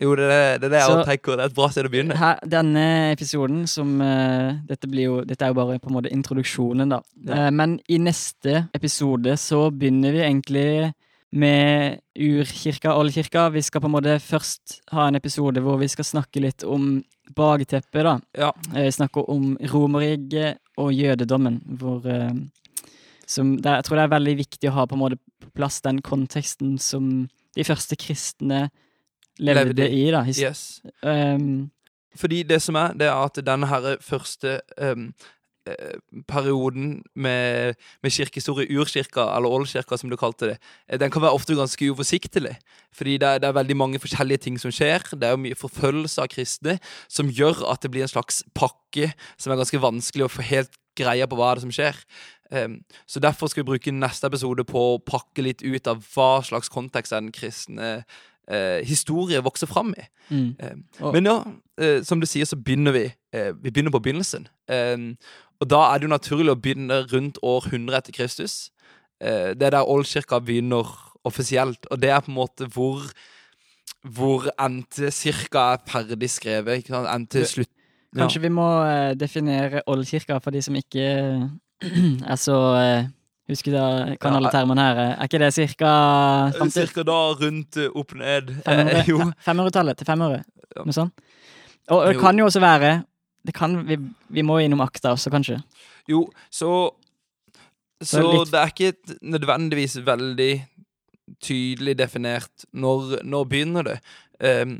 Jo, 0.00 0.14
det 0.16 0.24
er 0.32 0.58
det, 0.58 0.70
det, 0.72 0.78
er 0.80 0.86
Så- 0.88 1.04
tenker. 1.04 1.36
Det 1.36 1.44
er 1.44 1.50
et 1.50 1.54
bra 1.56 1.68
sted 1.70 1.86
å 1.86 1.90
begynne. 1.92 2.16
Her, 2.16 2.38
denne 2.48 2.84
episoden 3.12 3.66
som 3.68 4.00
uh, 4.00 4.54
dette, 4.68 4.88
blir 4.88 5.04
jo, 5.04 5.18
dette 5.28 5.44
er 5.44 5.52
jo 5.52 5.58
bare 5.58 5.78
på 5.82 5.90
en 5.90 5.96
måte 5.98 6.12
introduksjonen, 6.12 6.88
da. 6.94 7.02
Ja. 7.26 7.46
Uh, 7.46 7.50
men 7.52 7.78
i 7.92 7.98
neste 8.00 8.68
episode 8.74 9.34
så 9.36 9.66
begynner 9.70 10.12
vi 10.16 10.22
egentlig 10.24 10.92
med 11.32 12.00
urkirka, 12.16 12.94
oldkirka. 12.96 13.46
Vi 13.54 13.62
skal 13.64 13.80
på 13.80 13.88
en 13.88 13.94
måte 13.96 14.16
først 14.20 14.80
ha 14.92 15.06
en 15.08 15.16
episode 15.20 15.60
hvor 15.64 15.78
vi 15.80 15.88
skal 15.92 16.04
snakke 16.08 16.40
litt 16.44 16.64
om 16.64 17.02
bakteppet, 17.36 18.02
da. 18.04 18.16
Ja. 18.36 18.50
Uh, 18.72 18.88
snakke 18.92 19.24
om 19.32 19.54
Romerriket 19.72 20.58
og 20.80 20.92
jødedommen, 20.96 21.60
hvor 21.78 22.00
som 23.28 23.56
det, 23.56 23.66
er- 23.68 23.76
Jeg 23.80 23.84
tror 23.84 23.96
det 23.96 24.04
er 24.04 24.16
veldig 24.16 24.36
viktig 24.40 24.68
å 24.70 24.74
ha 24.76 24.86
på 24.86 24.96
en 24.96 25.00
måte 25.04 25.18
på 25.40 25.50
plass 25.56 25.80
den 25.84 26.00
konteksten 26.04 26.78
som 26.80 27.28
de 27.56 27.64
første 27.64 27.96
kristne 27.96 28.70
levde, 29.38 29.72
Levde 29.72 29.90
i. 29.90 30.10
da. 30.10 30.24
Yes. 30.28 30.82
um, 31.02 31.70
Fordi 32.16 32.42
det 32.42 32.62
som 32.62 32.76
er, 32.76 32.92
det 32.92 33.08
er 33.08 33.14
at 33.16 33.38
denne 33.46 33.66
her 33.66 33.96
første 34.04 34.60
em, 34.76 35.12
eh, 35.66 35.94
perioden 36.28 37.02
med, 37.14 37.74
med 38.02 38.10
kirkehistorie, 38.12 38.68
urkirka, 38.78 39.24
eller 39.36 39.48
ålkirka 39.48 39.96
som 39.96 40.10
du 40.10 40.16
kalte 40.20 40.50
det, 40.52 40.58
eh, 40.88 40.98
den 41.00 41.10
kan 41.10 41.22
være 41.22 41.32
ofte 41.32 41.56
ganske 41.56 41.90
uforsiktig. 41.90 42.56
Fordi 42.92 43.16
det 43.16 43.28
er, 43.28 43.38
det 43.38 43.48
er 43.48 43.56
veldig 43.56 43.76
mange 43.76 43.98
forskjellige 44.02 44.44
ting 44.44 44.60
som 44.60 44.70
skjer. 44.74 45.08
Det 45.16 45.24
er 45.24 45.30
jo 45.36 45.40
mye 45.46 45.56
forfølgelse 45.56 46.20
av 46.22 46.28
kristne 46.28 46.78
som 47.08 47.32
gjør 47.32 47.64
at 47.72 47.82
det 47.82 47.90
blir 47.90 48.04
en 48.04 48.12
slags 48.12 48.42
pakke 48.54 49.12
som 49.38 49.52
er 49.52 49.62
ganske 49.62 49.80
vanskelig 49.80 50.28
å 50.28 50.32
få 50.32 50.42
helt 50.42 50.76
greie 50.98 51.26
på 51.26 51.38
hva 51.38 51.52
er 51.52 51.60
det 51.60 51.64
som 51.64 51.72
skjer. 51.72 51.96
Um, 52.52 52.82
så 53.08 53.20
derfor 53.20 53.48
skal 53.48 53.62
vi 53.62 53.70
bruke 53.70 53.94
neste 53.96 54.28
episode 54.28 54.66
på 54.68 54.80
å 54.90 54.98
pakke 55.00 55.40
litt 55.40 55.62
ut 55.64 55.88
av 55.88 56.02
hva 56.12 56.42
slags 56.44 56.68
kontekst 56.68 57.14
er 57.14 57.22
den 57.24 57.32
kristne 57.32 58.02
eh, 58.48 58.80
historie 58.86 59.42
vokser 59.44 59.66
fram 59.66 59.94
i. 59.98 60.06
mm. 60.28 60.56
Eh, 60.58 61.12
men 61.12 61.26
ja, 61.26 61.36
eh, 61.78 62.02
som 62.02 62.20
du 62.20 62.26
sier, 62.26 62.44
så 62.48 62.56
begynner 62.56 62.92
vi 62.92 63.04
eh, 63.32 63.52
Vi 63.62 63.70
begynner 63.70 63.90
på 63.90 64.02
begynnelsen. 64.02 64.48
Em, 64.70 65.16
og 65.60 65.70
da 65.70 65.82
er 65.88 65.98
det 65.98 66.08
jo 66.08 66.14
naturlig 66.16 66.52
å 66.52 66.58
begynne 66.58 67.02
rundt 67.12 67.38
år 67.42 67.68
100 67.70 67.96
etter 67.96 68.12
Kristus. 68.12 68.70
Eh, 69.22 69.54
det 69.54 69.68
er 69.68 69.76
der 69.76 69.88
oldkirka 69.88 70.40
begynner 70.42 70.88
offisielt, 71.24 71.86
og 71.90 72.02
det 72.02 72.10
er 72.10 72.20
på 72.20 72.32
en 72.32 72.40
måte 72.40 72.66
hvor 72.66 73.12
hvor 74.02 74.48
NT 74.58 75.12
cirka 75.14 75.58
er 75.76 75.82
ferdig 75.86 76.30
skrevet. 76.30 76.80
Ikke 76.82 76.90
sant? 76.90 77.06
NT 77.22 77.44
slutt... 77.46 77.70
Kanskje 78.16 78.42
vi 78.42 78.50
må 78.52 78.66
eh, 78.84 79.14
definere 79.14 79.84
oldkirka 79.86 80.40
for 80.42 80.50
de 80.50 80.62
som 80.62 80.74
ikke 80.76 81.04
er 82.32 82.36
så 82.40 82.58
Husker 83.52 83.74
da, 83.76 83.84
kan 84.22 84.34
alle 84.38 84.50
termene 84.52 84.86
her. 84.88 85.00
Er 85.12 85.28
ikke 85.28 85.38
det 85.42 85.52
cirka 85.54 85.92
Ja. 86.56 86.66
Cirka 86.72 87.04
da 87.06 87.18
rundt 87.38 87.76
opp 87.92 88.14
ned. 88.18 88.50
500 88.64 88.98
Eh, 89.02 89.06
jo. 89.12 89.18
500-tallet? 89.46 89.98
Til 90.00 90.06
500? 90.08 90.42
Noe 90.80 90.96
sånt? 90.96 91.12
Og 91.92 92.06
det 92.08 92.18
kan 92.22 92.38
jo 92.38 92.46
også 92.48 92.60
være 92.62 92.92
det 93.44 93.52
kan, 93.56 93.72
vi, 93.88 93.96
vi 94.30 94.42
må 94.46 94.60
innom 94.62 94.80
akta 94.84 95.10
også, 95.16 95.28
kanskje. 95.34 95.56
Jo, 96.08 96.28
så 96.50 96.90
Så 98.02 98.20
litt- 98.22 98.50
det 98.52 98.60
er 98.60 98.70
ikke 98.70 99.16
nødvendigvis 99.22 99.96
veldig 100.06 100.52
tydelig 101.42 101.96
definert 101.98 102.64
når, 102.74 103.18
når 103.24 103.44
begynner 103.50 103.82
det. 103.88 103.98
Um, 104.42 104.78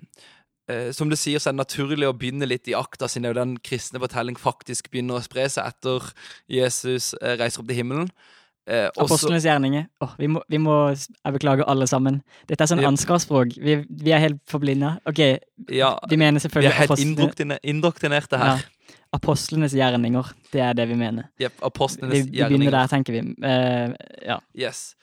som 0.95 1.11
det 1.11 1.19
sier, 1.19 1.39
så 1.43 1.51
er 1.51 1.57
det 1.57 1.61
naturlig 1.67 2.07
å 2.09 2.15
begynne 2.17 2.47
litt 2.49 2.69
i 2.71 2.75
akta, 2.79 3.09
siden 3.11 3.27
det 3.27 3.31
er 3.31 3.35
jo 3.35 3.41
den 3.45 3.57
kristne 3.67 4.01
fortelling 4.01 4.39
faktisk 4.41 4.89
begynner 4.93 5.19
å 5.19 5.25
spre 5.27 5.45
seg 5.51 5.67
etter 5.69 6.07
Jesus 6.49 7.11
eh, 7.21 7.35
reiser 7.37 7.61
opp 7.61 7.69
til 7.69 7.77
himmelen. 7.83 8.09
Eh, 8.71 8.87
Apostlenes 8.95 9.43
gjerninger. 9.43 9.89
Oh, 10.05 10.13
vi, 10.19 10.29
må, 10.31 10.43
vi 10.49 10.59
må 10.63 10.75
Jeg 10.95 11.35
beklager 11.35 11.67
alle 11.67 11.89
sammen. 11.91 12.21
Dette 12.47 12.63
er 12.63 12.71
sånn 12.71 12.85
ansvarsspråk. 12.87 13.57
Vi, 13.59 13.81
vi 13.89 14.15
er 14.15 14.23
helt 14.23 14.39
forblinda. 14.51 14.97
OK, 15.09 15.19
ja, 15.75 15.97
vi 16.09 16.19
mener 16.21 16.39
vi 16.43 16.69
er 16.69 16.77
helt 16.77 16.93
apostlene- 16.95 17.59
indoktrinerte 17.73 18.39
her. 18.39 18.63
Ja. 18.63 18.99
Apostlenes 19.13 19.75
gjerninger. 19.77 20.31
Det 20.55 20.63
er 20.65 20.77
det 20.79 20.87
vi 20.89 20.95
mener. 20.97 21.27
Vi, 21.39 21.49
apostlenes 21.61 22.15
vi 22.23 22.23
begynner 22.31 22.49
gjerninger. 22.49 22.77
der, 22.79 22.93
tenker 22.95 23.19
vi. 23.19 23.25
Eh, 23.45 23.97
ja. 24.31 24.39
Yes. 24.57 24.95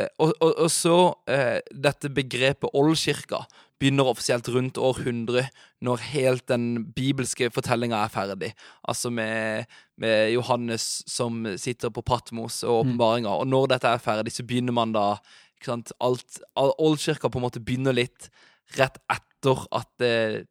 Eh, 0.00 0.08
og, 0.18 0.32
og, 0.40 0.56
og 0.64 0.72
så 0.74 0.96
eh, 1.30 1.60
dette 1.70 2.10
begrepet 2.10 2.72
oldkirka 2.74 3.44
begynner 3.80 4.06
offisielt 4.06 4.48
rundt 4.48 4.78
år 4.78 5.00
100, 5.02 5.48
når 5.82 5.96
helt 6.12 6.46
den 6.48 6.84
bibelske 6.94 7.50
fortellinga 7.52 8.04
er 8.04 8.08
ferdig. 8.14 8.52
Altså 8.88 9.10
med, 9.10 9.66
med 9.98 10.30
Johannes 10.32 11.02
som 11.10 11.42
sitter 11.58 11.90
på 11.90 12.02
Patmos 12.06 12.62
og 12.64 12.84
Mm. 12.86 12.94
åpenbaringa. 12.94 13.28
Og 13.40 13.46
når 13.50 13.66
dette 13.74 13.88
er 13.88 13.98
ferdig, 13.98 14.32
så 14.32 14.46
begynner 14.46 14.72
man 14.72 14.92
da 14.92 15.16
ikke 15.58 15.72
sant, 15.72 15.92
alt, 16.00 16.40
all, 16.56 16.72
Oldkirka 16.78 17.28
på 17.28 17.38
en 17.38 17.44
måte 17.48 17.60
begynner 17.64 17.92
litt 17.96 18.30
rett 18.78 18.98
etter 19.10 19.66
at 19.72 20.00
eh, 20.00 20.42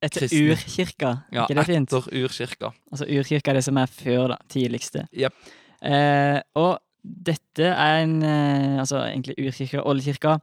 Etter 0.00 0.28
Kristne. 0.28 0.52
urkirka. 0.54 1.08
Ja, 1.34 1.42
ikke 1.48 1.54
det 1.58 1.62
fint? 1.66 1.90
Ja, 1.90 1.98
etter 1.98 2.20
urkirka. 2.22 2.68
Altså 2.92 3.06
urkirka 3.10 3.50
er 3.50 3.56
det 3.58 3.64
som 3.66 3.78
er 3.82 3.88
før, 3.90 4.28
da. 4.30 4.36
Tidligste. 4.48 5.08
Yep. 5.10 5.34
Eh, 5.82 6.38
og 6.54 6.78
dette 7.02 7.66
er 7.72 8.04
en 8.04 8.12
eh, 8.22 8.76
Altså 8.78 9.00
egentlig 9.08 9.34
urkirka, 9.42 9.82
oldkirka, 9.82 10.36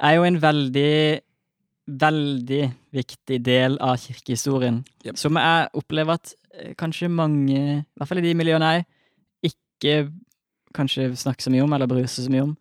er 0.00 0.18
jo 0.18 0.26
en 0.26 0.40
veldig 0.42 1.20
Veldig 1.84 2.62
viktig 2.96 3.36
del 3.44 3.74
av 3.84 3.98
kirkehistorien. 4.00 4.78
Yep. 5.04 5.18
Som 5.20 5.36
jeg 5.36 5.66
opplever 5.76 6.16
at 6.16 6.30
eh, 6.56 6.70
kanskje 6.80 7.10
mange, 7.12 7.58
i 7.60 8.00
hvert 8.00 8.08
fall 8.08 8.22
i 8.22 8.24
de 8.24 8.32
miljøene 8.40 8.70
jeg, 8.72 8.86
ikke 9.50 9.98
kanskje 10.72 11.10
snakker 11.12 11.44
så 11.44 11.52
mye 11.52 11.66
om, 11.66 11.74
eller 11.76 11.90
bryr 11.90 12.08
seg 12.08 12.24
så 12.24 12.32
mye 12.32 12.46
om. 12.46 12.54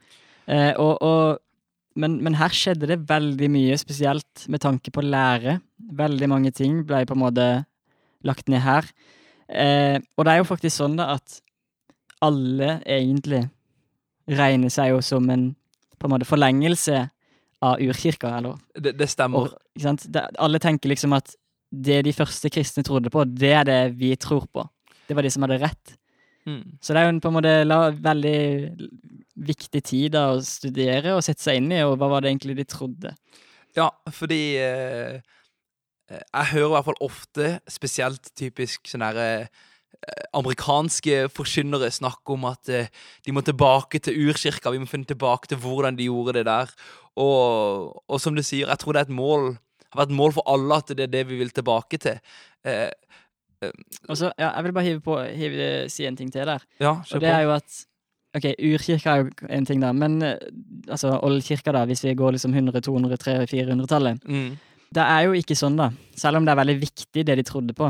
Eh, 0.51 0.73
og, 0.75 0.99
og, 0.99 1.39
men, 1.95 2.17
men 2.25 2.35
her 2.35 2.51
skjedde 2.51 2.89
det 2.91 2.99
veldig 3.07 3.49
mye, 3.55 3.79
spesielt 3.79 4.43
med 4.51 4.65
tanke 4.65 4.91
på 4.91 5.05
lære. 5.07 5.61
Veldig 6.03 6.27
mange 6.27 6.51
ting 6.51 6.81
ble 6.83 7.05
på 7.07 7.15
en 7.15 7.23
måte 7.23 7.47
lagt 8.27 8.51
ned 8.51 8.59
her. 8.67 8.91
Eh, 9.47 10.03
og 10.17 10.27
det 10.27 10.35
er 10.35 10.43
jo 10.43 10.51
faktisk 10.51 10.81
sånn 10.81 10.99
da 10.99 11.13
at 11.15 11.39
alle 12.23 12.81
egentlig 12.83 13.45
regner 14.27 14.71
seg 14.71 14.91
jo 14.91 14.99
som 14.99 15.31
en 15.31 15.53
på 15.95 16.09
en 16.09 16.17
måte 16.17 16.27
forlengelse 16.27 17.05
av 17.63 17.81
urkirka, 17.81 18.35
eller 18.37 18.59
Det, 18.75 18.95
det 18.99 19.07
stemmer. 19.11 19.47
og? 19.47 19.57
Det, 19.73 20.27
alle 20.41 20.61
tenker 20.61 20.91
liksom 20.91 21.15
at 21.17 21.33
det 21.73 22.03
de 22.05 22.13
første 22.13 22.51
kristne 22.53 22.83
trodde 22.85 23.09
på, 23.13 23.23
det 23.25 23.53
er 23.63 23.67
det 23.67 23.81
vi 23.97 24.13
tror 24.19 24.45
på. 24.53 24.65
Det 25.07 25.15
var 25.17 25.25
de 25.25 25.31
som 25.33 25.45
hadde 25.45 25.61
rett. 25.63 25.95
Mm. 26.45 26.77
Så 26.83 26.93
det 26.93 27.01
er 27.01 27.07
jo 27.07 27.13
en 27.15 27.21
på 27.23 27.31
en 27.31 27.37
måte 27.37 27.53
la, 27.65 27.79
veldig 28.03 28.39
viktig 29.47 29.81
tid 29.85 30.13
da 30.13 30.27
å 30.33 30.41
studere 30.45 31.15
og 31.15 31.23
sette 31.25 31.41
seg 31.41 31.61
inn 31.61 31.71
i, 31.73 31.81
og 31.87 31.95
hva 31.97 32.11
var 32.11 32.23
det 32.23 32.33
egentlig 32.33 32.57
de 32.59 32.67
trodde. 32.69 33.13
Ja, 33.73 33.89
fordi 34.13 34.41
eh, 34.61 35.15
eh, 36.11 36.19
Jeg 36.21 36.51
hører 36.51 36.67
i 36.67 36.73
hvert 36.75 36.89
fall 36.91 37.05
ofte, 37.07 37.53
spesielt 37.71 38.29
typisk 38.37 38.91
sånn 38.91 39.05
her, 39.07 39.21
eh, 39.23 39.63
amerikanske 40.33 41.27
forkynnere 41.33 41.91
snakke 41.93 42.35
om 42.35 42.47
at 42.49 42.69
eh, 42.69 42.87
de 43.25 43.35
må 43.35 43.43
tilbake 43.45 44.01
til 44.03 44.17
urkirka, 44.27 44.71
vi 44.73 44.81
må 44.81 44.89
finne 44.89 45.07
tilbake 45.09 45.51
til 45.51 45.61
hvordan 45.63 45.97
de 45.99 46.09
gjorde 46.09 46.39
det 46.39 46.47
der. 46.49 46.73
Og, 47.15 47.93
og 48.09 48.21
som 48.21 48.35
du 48.35 48.41
sier, 48.41 48.67
jeg 48.67 48.81
tror 48.81 48.95
det 48.95 49.03
er 49.03 49.11
et 49.11 49.17
mål 49.21 49.53
har 49.93 50.01
vært 50.03 50.13
et 50.13 50.17
mål 50.17 50.33
for 50.35 50.49
alle 50.49 50.81
at 50.81 50.91
det 50.97 51.05
er 51.07 51.13
det 51.13 51.23
vi 51.29 51.39
vil 51.39 51.53
tilbake 51.53 52.01
til. 52.01 52.19
Eh, 52.65 52.89
Og 54.09 54.17
så, 54.17 54.33
ja, 54.35 54.49
Jeg 54.55 54.63
vil 54.63 54.73
bare 54.73 54.83
hive 54.83 54.99
på, 55.01 55.17
hive, 55.23 55.89
si 55.89 56.05
en 56.05 56.17
ting 56.17 56.31
til 56.33 56.45
der. 56.45 56.63
Ja, 56.79 56.97
Og 56.99 57.21
det 57.21 57.21
det 57.21 57.29
er 57.29 57.41
jo 57.47 57.53
at 57.55 57.85
Ok, 58.35 58.47
urkirka 58.57 59.11
er 59.11 59.17
jo 59.21 59.29
en 59.49 59.65
ting, 59.65 59.79
da, 59.79 59.91
men 59.93 60.21
eh, 60.25 60.39
altså 60.89 61.19
oldkirka, 61.21 61.71
da, 61.71 61.83
hvis 61.85 62.01
vi 62.03 62.15
går 62.17 62.31
liksom 62.33 62.53
100-, 62.53 62.81
200-, 62.81 63.17
300-, 63.21 63.45
400-tallet 63.51 64.23
Mm. 64.25 64.57
Det 64.93 65.01
er 65.01 65.21
jo 65.25 65.33
ikke 65.33 65.55
sånn, 65.55 65.77
da. 65.77 65.91
Selv 66.15 66.37
om 66.37 66.45
det 66.45 66.51
er 66.51 66.57
veldig 66.57 66.79
viktig, 66.81 67.25
det 67.25 67.35
de 67.37 67.43
trodde 67.43 67.73
på. 67.73 67.87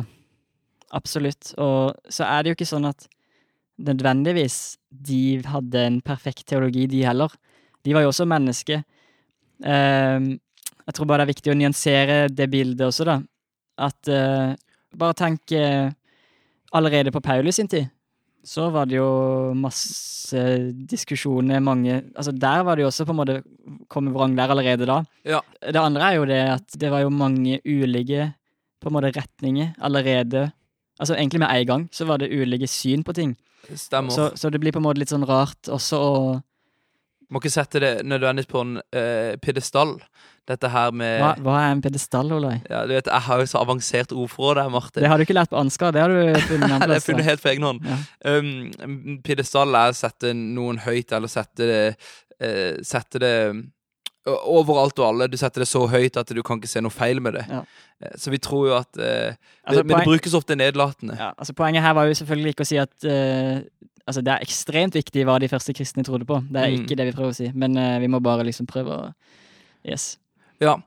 Absolutt. 0.94 1.54
Og 1.62 1.98
så 2.12 2.28
er 2.30 2.44
det 2.44 2.52
jo 2.52 2.58
ikke 2.58 2.70
sånn 2.70 2.88
at 2.90 3.08
nødvendigvis 3.84 4.78
de 4.94 5.42
hadde 5.50 5.88
en 5.88 6.00
perfekt 6.06 6.46
teologi, 6.52 6.86
de 6.88 7.02
heller. 7.08 7.34
De 7.84 7.96
var 7.96 8.06
jo 8.06 8.12
også 8.14 8.28
mennesker. 8.30 8.84
Ehm, 9.66 10.36
jeg 10.84 10.96
tror 10.96 11.10
bare 11.10 11.24
det 11.24 11.28
er 11.28 11.34
viktig 11.34 11.54
å 11.54 11.58
nyansere 11.58 12.20
det 12.30 12.50
bildet 12.52 12.86
også, 12.88 13.08
da. 13.08 13.18
At 13.82 14.12
eh, 14.12 14.54
Bare 14.94 15.16
tenk 15.18 15.50
eh, 15.58 15.90
allerede 16.78 17.10
på 17.10 17.22
Paulus 17.26 17.58
sin 17.58 17.66
tid. 17.66 17.88
Så 18.46 18.68
var 18.70 18.86
det 18.86 19.00
jo 19.00 19.54
masse 19.58 20.42
diskusjoner, 20.86 21.64
mange 21.64 21.96
Altså 22.12 22.30
der 22.36 22.62
var 22.68 22.78
det 22.78 22.84
jo 22.84 22.92
også 22.92 23.08
på 23.08 23.16
en 23.16 23.18
måte 23.18 23.38
kommet 23.90 24.14
vrang 24.14 24.36
der 24.38 24.54
allerede 24.54 24.86
da. 24.86 25.00
Ja. 25.26 25.40
Det 25.66 25.82
andre 25.82 26.12
er 26.12 26.20
jo 26.20 26.28
det 26.30 26.42
at 26.60 26.78
det 26.78 26.92
var 26.94 27.02
jo 27.02 27.10
mange 27.10 27.58
ulike 27.66 28.28
på 28.84 28.92
en 28.92 28.98
måte 29.00 29.14
retninger 29.16 29.74
allerede. 29.82 30.52
Altså 31.00 31.16
egentlig 31.18 31.42
med 31.42 31.50
en 31.50 31.68
gang 31.68 31.86
så 31.92 32.06
var 32.06 32.22
det 32.22 32.32
ulike 32.32 32.68
syn 32.70 33.04
på 33.04 33.16
ting. 33.18 33.36
Stemmer. 33.76 34.12
Så, 34.12 34.32
så 34.36 34.50
det 34.50 34.60
blir 34.62 34.74
på 34.76 34.82
en 34.82 34.86
måte 34.86 35.02
litt 35.02 35.14
sånn 35.14 35.26
rart 35.26 35.72
også 35.72 36.00
å 36.00 36.16
Må 37.34 37.40
ikke 37.40 37.50
sette 37.54 37.80
det 37.82 37.92
nødvendigvis 38.06 38.50
på 38.52 38.62
en 38.62 38.76
uh, 38.78 39.34
pidestall. 39.42 39.96
Dette 40.46 40.68
her 40.68 40.92
med 40.92 41.22
hva, 41.24 41.30
hva 41.40 41.54
er 41.64 41.72
en 41.72 41.82
pedestall, 41.82 42.34
Olai? 42.36 42.58
ja, 42.68 42.82
du 42.84 42.92
vet, 42.92 43.08
Jeg 43.08 43.26
har 43.26 43.40
jo 43.40 43.46
så 43.48 43.62
avansert 43.64 44.12
ordforråd 44.12 44.60
der, 44.60 44.72
Martin. 44.74 45.02
Det 45.02 45.10
har 45.10 45.18
du 45.18 45.24
ikke 45.24 45.38
lært 45.38 45.50
på 45.54 45.58
Ansgar, 45.58 45.94
det 45.96 46.04
har 46.04 46.12
du 46.12 46.20
funnet 46.50 46.68
en 46.68 46.84
det 46.84 46.90
har 46.90 46.94
jeg 46.98 47.06
funnet 47.06 47.30
helt 47.30 47.42
på 47.46 47.50
egen 47.54 47.64
hånd. 47.64 47.88
Ja. 47.88 48.00
Um, 48.28 49.22
Pidestall 49.24 49.80
er 49.80 49.94
å 49.94 49.98
sette 49.98 50.34
noen 50.36 50.82
høyt, 50.84 51.16
eller 51.16 51.32
sette 51.32 51.70
det 51.70 51.80
uh, 52.44 52.84
Sette 52.84 53.24
det 53.24 53.34
overalt 54.26 55.00
og 55.00 55.08
alle. 55.10 55.28
Du 55.28 55.38
setter 55.38 55.64
det 55.64 55.68
så 55.68 55.82
høyt 55.92 56.18
at 56.18 56.30
du 56.32 56.42
kan 56.46 56.58
ikke 56.62 56.70
se 56.72 56.82
noe 56.82 56.94
feil 56.94 57.20
med 57.22 57.34
det. 57.34 57.46
Ja. 57.50 57.64
Eh, 58.02 58.14
Så 58.18 58.32
vi 58.32 58.38
tror 58.40 58.68
jo 58.70 58.76
at 58.78 58.98
eh, 58.98 59.36
Altså, 59.66 59.82
det, 59.82 59.86
Men 59.86 59.98
det 60.00 60.06
brukes 60.08 60.34
ofte 60.34 60.56
nedlatende. 60.56 61.18
Ja, 61.20 61.32
altså 61.38 61.54
Poenget 61.54 61.84
her 61.84 61.94
var 61.94 62.06
jo 62.08 62.14
selvfølgelig 62.20 62.54
ikke 62.56 62.64
å 62.64 62.70
si 62.72 62.78
at 62.78 63.04
eh, 63.04 63.62
Altså 64.08 64.22
Det 64.22 64.32
er 64.34 64.44
ekstremt 64.44 64.96
viktig 64.96 65.24
hva 65.28 65.38
de 65.40 65.48
første 65.48 65.74
kristne 65.74 66.04
trodde 66.04 66.26
på. 66.28 66.42
Det 66.52 66.60
er 66.60 66.72
Mm. 66.72 66.82
ikke 66.84 66.96
det 67.00 67.06
vi 67.08 67.12
prøver 67.16 67.32
å 67.32 67.36
si. 67.36 67.52
Men 67.56 67.78
eh, 67.78 68.00
vi 68.04 68.08
må 68.08 68.20
bare 68.24 68.44
liksom 68.44 68.68
prøve 68.68 68.92
å 68.92 69.14
Yes. 69.84 70.18
Ja. 70.64 70.78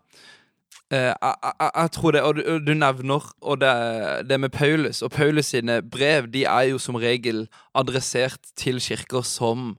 Eh, 0.92 1.12
jeg, 1.12 1.90
tror 1.92 2.12
det, 2.14 2.22
og 2.22 2.36
du, 2.38 2.42
du 2.64 2.74
nevner 2.78 3.24
og 3.42 3.58
det, 3.60 3.72
det 4.28 4.38
med 4.40 4.52
Paulus. 4.54 5.02
Og 5.02 5.10
Paulus 5.12 5.46
sine 5.52 5.80
brev 5.82 6.28
de 6.32 6.44
er 6.46 6.68
jo 6.70 6.78
som 6.78 6.94
regel 6.96 7.48
adressert 7.74 8.40
til 8.56 8.78
kirker 8.80 9.24
som 9.26 9.74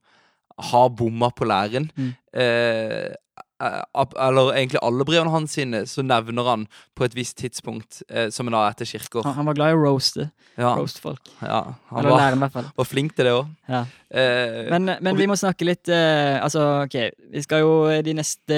har 0.71 0.89
bomma 0.89 1.29
på 1.37 1.45
læren. 1.47 1.89
Mm. 1.97 2.11
Eh, 2.33 3.13
eller 3.59 4.53
egentlig 4.53 4.79
alle 4.85 5.05
brevene 5.07 5.31
hans 5.33 5.51
sine, 5.57 5.81
så 5.89 6.03
nevner 6.05 6.43
han 6.45 6.65
på 6.95 7.05
et 7.07 7.15
visst 7.17 7.37
tidspunkt, 7.41 8.03
eh, 8.09 8.29
som 8.29 8.47
en 8.47 8.53
har 8.53 8.71
etter 8.71 8.85
kirker. 8.85 9.23
Han, 9.25 9.33
han 9.39 9.45
var 9.49 9.53
glad 9.57 9.71
i 9.73 9.77
å 9.77 9.81
roaste. 9.81 10.29
Ja, 10.57 10.75
Roast 10.77 10.97
folk. 10.99 11.21
ja, 11.41 11.73
han 11.89 11.99
Eller 11.99 12.09
var, 12.09 12.17
lære, 12.19 12.35
i 12.35 12.39
hvert 12.41 12.51
fall. 12.53 12.69
var 12.77 12.85
flink 12.89 13.15
til 13.15 13.25
det 13.25 13.33
òg. 13.33 13.47
Ja. 13.69 13.81
Eh, 14.09 14.69
Men, 14.71 14.85
men 15.01 15.15
vi- 15.15 15.21
vi 15.23 15.27
må 15.27 15.35
snakke 15.37 15.65
litt 15.65 15.87
eh, 15.89 16.39
Altså, 16.41 16.83
OK. 16.85 16.95
Vi 17.31 17.41
skal 17.43 17.59
jo 17.61 17.85
eh, 17.91 18.01
de 18.01 18.13
neste 18.17 18.57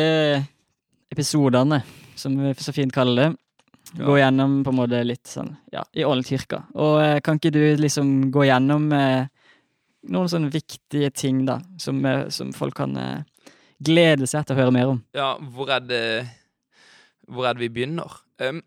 episodene, 1.12 1.82
som 2.16 2.36
vi 2.38 2.54
så 2.60 2.74
fint 2.76 2.94
kaller 2.94 3.16
det, 3.30 3.38
Ja. 3.98 4.06
gå 4.06 4.18
gjennom 4.20 4.64
på 4.64 4.70
en 4.70 4.76
måte 4.78 5.04
litt 5.04 5.26
sånn 5.26 5.56
Ja, 5.74 5.84
i 5.94 6.04
ålekirka. 6.06 6.64
Og 6.76 7.02
eh, 7.02 7.20
kan 7.26 7.40
ikke 7.40 7.52
du 7.52 7.76
liksom 7.82 8.30
gå 8.32 8.46
gjennom 8.46 8.92
eh, 8.94 9.26
noen 10.10 10.30
sånne 10.30 10.52
viktige 10.54 11.10
ting, 11.12 11.44
da, 11.46 11.60
som, 11.82 12.06
eh, 12.06 12.30
som 12.30 12.54
folk 12.54 12.76
kan 12.76 12.96
eh, 13.80 13.86
glede 13.90 14.28
seg 14.30 14.46
til 14.46 14.56
å 14.56 14.60
høre 14.60 14.76
mer 14.76 14.92
om? 14.96 15.00
Ja, 15.16 15.34
hvor 15.40 15.72
er 15.74 15.80
det 15.86 16.04
Hvor 17.30 17.46
er 17.46 17.54
det 17.54 17.62
vi 17.62 17.70
begynner? 17.70 18.20
Um, 18.42 18.62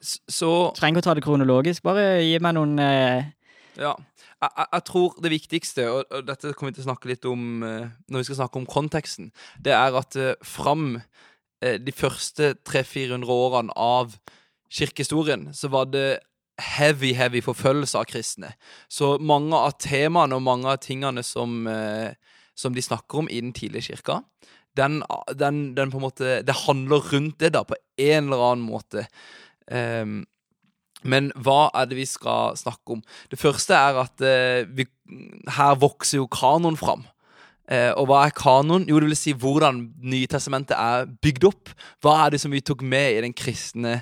så 0.00 0.50
Trenger 0.76 0.98
ikke 0.98 1.04
å 1.04 1.08
ta 1.10 1.14
det 1.18 1.24
kronologisk, 1.24 1.82
bare 1.82 2.22
gi 2.22 2.36
meg 2.40 2.56
noen 2.56 2.78
eh, 2.78 3.32
Ja. 3.80 3.96
Jeg, 4.36 4.50
jeg, 4.52 4.66
jeg 4.72 4.84
tror 4.84 5.14
det 5.24 5.32
viktigste, 5.32 5.84
og, 5.88 6.04
og 6.12 6.26
dette 6.28 6.52
kommer 6.52 6.72
vi 6.72 6.76
til 6.76 6.84
å 6.84 6.90
snakke 6.90 7.08
litt 7.08 7.24
om 7.28 7.62
uh, 7.64 7.86
når 8.12 8.20
vi 8.20 8.26
skal 8.28 8.42
snakke 8.42 8.60
om 8.60 8.66
konteksten, 8.68 9.30
det 9.64 9.72
er 9.72 9.96
at 9.96 10.16
uh, 10.20 10.34
fram 10.44 10.98
uh, 10.98 11.76
de 11.80 11.94
første 11.96 12.50
300-400 12.68 13.32
årene 13.32 13.72
av 13.80 14.18
kirkehistorien, 14.68 15.48
så 15.56 15.72
var 15.72 15.88
det 15.88 16.18
heavy, 16.58 17.12
heavy 17.12 17.42
forfølgelse 17.44 17.98
av 17.98 18.08
kristne. 18.08 18.52
Så 18.88 19.16
mange 19.20 19.56
av 19.56 19.76
temaene 19.82 20.36
og 20.36 20.44
mange 20.44 20.70
av 20.72 20.80
tingene 20.80 21.22
som, 21.24 21.66
eh, 21.66 22.14
som 22.56 22.74
de 22.74 22.84
snakker 22.84 23.22
om 23.22 23.28
i 23.30 23.40
den 23.44 23.52
tidlige 23.56 23.90
kirka, 23.92 24.22
den, 24.76 25.02
den, 25.38 25.74
den 25.76 25.92
på 25.92 25.96
en 25.96 26.04
måte 26.04 26.40
Det 26.44 26.56
handler 26.66 27.04
rundt 27.12 27.38
det, 27.40 27.54
da, 27.54 27.62
på 27.64 27.76
en 27.96 28.26
eller 28.28 28.42
annen 28.50 28.66
måte. 28.66 29.06
Um, 29.72 30.24
men 31.06 31.30
hva 31.40 31.68
er 31.76 31.88
det 31.88 31.98
vi 31.98 32.06
skal 32.08 32.56
snakke 32.58 32.96
om? 32.96 33.02
Det 33.30 33.38
første 33.40 33.76
er 33.76 34.00
at 34.02 34.24
uh, 34.24 34.68
vi, 34.76 34.86
her 35.56 35.78
vokser 35.80 36.20
jo 36.20 36.28
kanoen 36.32 36.76
fram. 36.80 37.06
Uh, 37.66 37.92
og 37.98 38.06
hva 38.10 38.20
er 38.26 38.36
kanoen? 38.36 38.86
Jo, 38.90 39.00
det 39.02 39.10
vil 39.10 39.18
si 39.18 39.34
hvordan 39.36 39.80
Nytestamentet 40.06 40.76
er 40.76 41.08
bygd 41.24 41.48
opp. 41.48 41.72
Hva 42.04 42.18
er 42.26 42.36
det 42.36 42.42
som 42.42 42.54
vi 42.54 42.62
tok 42.64 42.84
med 42.86 43.16
i 43.16 43.24
den 43.24 43.34
kristne, 43.36 44.00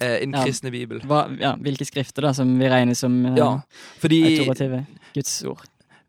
eh, 0.00 0.18
i 0.18 0.26
den 0.26 0.34
Ja. 0.36 0.42
kristne 0.44 0.70
bibel? 0.74 1.00
hva, 1.00 1.24
ja, 1.40 1.54
Hvilke 1.56 1.86
skrifter 1.88 2.26
da 2.28 2.34
som 2.36 2.58
vi 2.58 2.68
regner 2.68 2.94
som 2.94 3.14
eh, 3.26 3.38
Ja, 3.38 3.60
fordi, 4.02 4.20
autorative 4.36 4.84
Guds 5.14 5.38
ord? 5.44 5.64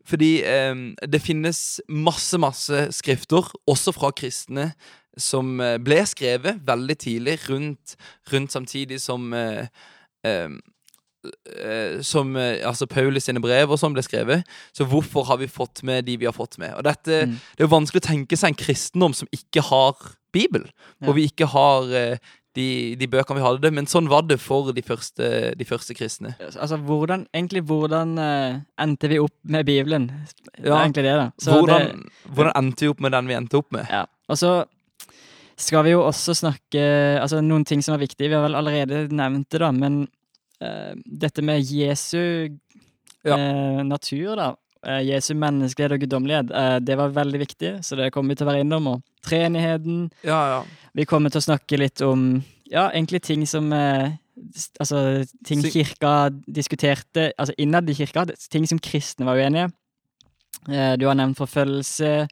Fordi 0.08 0.30
eh, 0.48 0.74
det 1.06 1.20
finnes 1.20 1.80
masse, 1.88 2.38
masse 2.40 2.86
skrifter, 2.96 3.50
også 3.68 3.92
fra 3.92 4.10
kristne, 4.16 4.70
som 5.18 5.58
eh, 5.60 5.76
ble 5.82 6.00
skrevet 6.08 6.60
veldig 6.66 6.96
tidlig, 7.04 7.36
rundt, 7.50 7.96
rundt 8.32 8.54
samtidig 8.54 9.00
som 9.04 9.32
eh, 9.36 9.66
eh, 10.24 10.48
eh, 11.64 12.00
som 12.06 12.36
eh, 12.38 12.60
altså 12.66 12.86
Paulus 12.86 13.26
sine 13.28 13.42
brev 13.42 13.72
og 13.74 13.80
sånn 13.80 13.96
ble 13.96 14.04
skrevet. 14.06 14.46
Så 14.76 14.86
hvorfor 14.88 15.26
har 15.28 15.40
vi 15.42 15.48
fått 15.50 15.82
med 15.86 16.06
de 16.06 16.16
vi 16.22 16.28
har 16.28 16.36
fått 16.36 16.58
med? 16.62 16.74
Og 16.78 16.84
dette, 16.86 17.24
Mm. 17.28 17.34
Det 17.56 17.64
er 17.64 17.66
jo 17.66 17.74
vanskelig 17.74 18.02
å 18.04 18.08
tenke 18.08 18.36
seg 18.38 18.52
en 18.52 18.60
kristendom 18.64 19.14
som 19.14 19.28
ikke 19.34 19.62
har 19.68 19.94
Bibel, 20.32 20.68
Ja. 21.00 21.08
og 21.08 21.14
vi 21.16 21.24
ikke 21.28 21.46
har 21.50 21.90
eh, 21.92 22.18
de, 22.58 22.68
de 22.98 23.06
bøkene 23.10 23.38
vi 23.38 23.44
hadde, 23.44 23.70
men 23.76 23.86
sånn 23.90 24.08
var 24.10 24.24
det 24.26 24.40
for 24.42 24.72
de 24.74 24.82
første, 24.84 25.28
de 25.58 25.66
første 25.68 25.94
kristne. 25.96 26.34
Altså, 26.48 26.78
hvordan, 26.88 27.26
egentlig 27.36 27.62
hvordan 27.68 28.16
uh, 28.18 28.58
endte 28.82 29.10
vi 29.12 29.20
opp 29.22 29.34
med 29.46 29.66
Bibelen? 29.68 30.08
Det 30.58 30.66
Ja. 30.66 30.80
egentlig 30.82 31.04
det, 31.06 31.14
da. 31.20 31.28
Så 31.38 31.54
Hvordan, 31.54 32.02
hvordan 32.34 32.56
endte 32.58 32.84
vi 32.86 32.90
opp 32.92 33.00
med 33.06 33.14
den 33.14 33.30
vi 33.30 33.36
endte 33.38 33.60
opp 33.60 33.70
med? 33.76 33.86
Ja. 33.92 34.04
Og 34.28 34.40
så 34.40 34.52
skal 35.58 35.84
vi 35.86 35.90
jo 35.96 36.04
også 36.06 36.34
snakke 36.38 36.82
Altså, 37.18 37.40
noen 37.42 37.64
ting 37.66 37.80
som 37.82 37.94
er 37.96 38.02
viktige. 38.04 38.28
Vi 38.30 38.36
har 38.36 38.44
vel 38.46 38.58
allerede 38.58 39.08
nevnt 39.10 39.48
det, 39.50 39.60
da, 39.62 39.70
men 39.74 40.02
uh, 40.62 40.94
dette 41.06 41.42
med 41.46 41.62
Jesu 41.66 42.50
Ja. 43.26 43.34
uh, 43.36 43.82
natur, 43.86 44.34
da. 44.38 44.52
Eh, 44.86 45.00
Jesu 45.08 45.32
menneskelighet 45.38 45.96
og 45.96 46.02
guddommelighet, 46.04 46.52
eh, 46.54 46.76
det 46.84 46.96
var 46.98 47.14
veldig 47.16 47.40
viktig, 47.42 47.72
så 47.84 47.98
det 47.98 48.12
kommer 48.14 48.34
vi 48.34 48.38
til 48.38 48.46
å 48.46 48.50
være 48.52 48.64
innom. 48.64 48.86
Og 48.92 49.02
treenigheten. 49.26 50.08
Ja, 50.26 50.40
ja. 50.52 50.88
Vi 50.96 51.06
kommer 51.08 51.32
til 51.32 51.42
å 51.42 51.48
snakke 51.48 51.80
litt 51.80 52.02
om 52.06 52.30
ja, 52.68 52.88
egentlig 52.88 53.22
ting 53.26 53.46
som 53.48 53.72
eh, 53.72 54.16
Altså 54.78 55.24
ting 55.42 55.64
kirka 55.66 56.28
diskuterte 56.46 57.32
Altså 57.34 57.56
innad 57.58 57.88
i 57.90 57.96
kirka, 57.98 58.22
ting 58.52 58.68
som 58.70 58.78
kristne 58.78 59.26
var 59.26 59.34
uenige. 59.34 59.72
Du 60.70 61.06
har 61.08 61.16
nevnt 61.18 61.40
forfølgelse. 61.40 62.28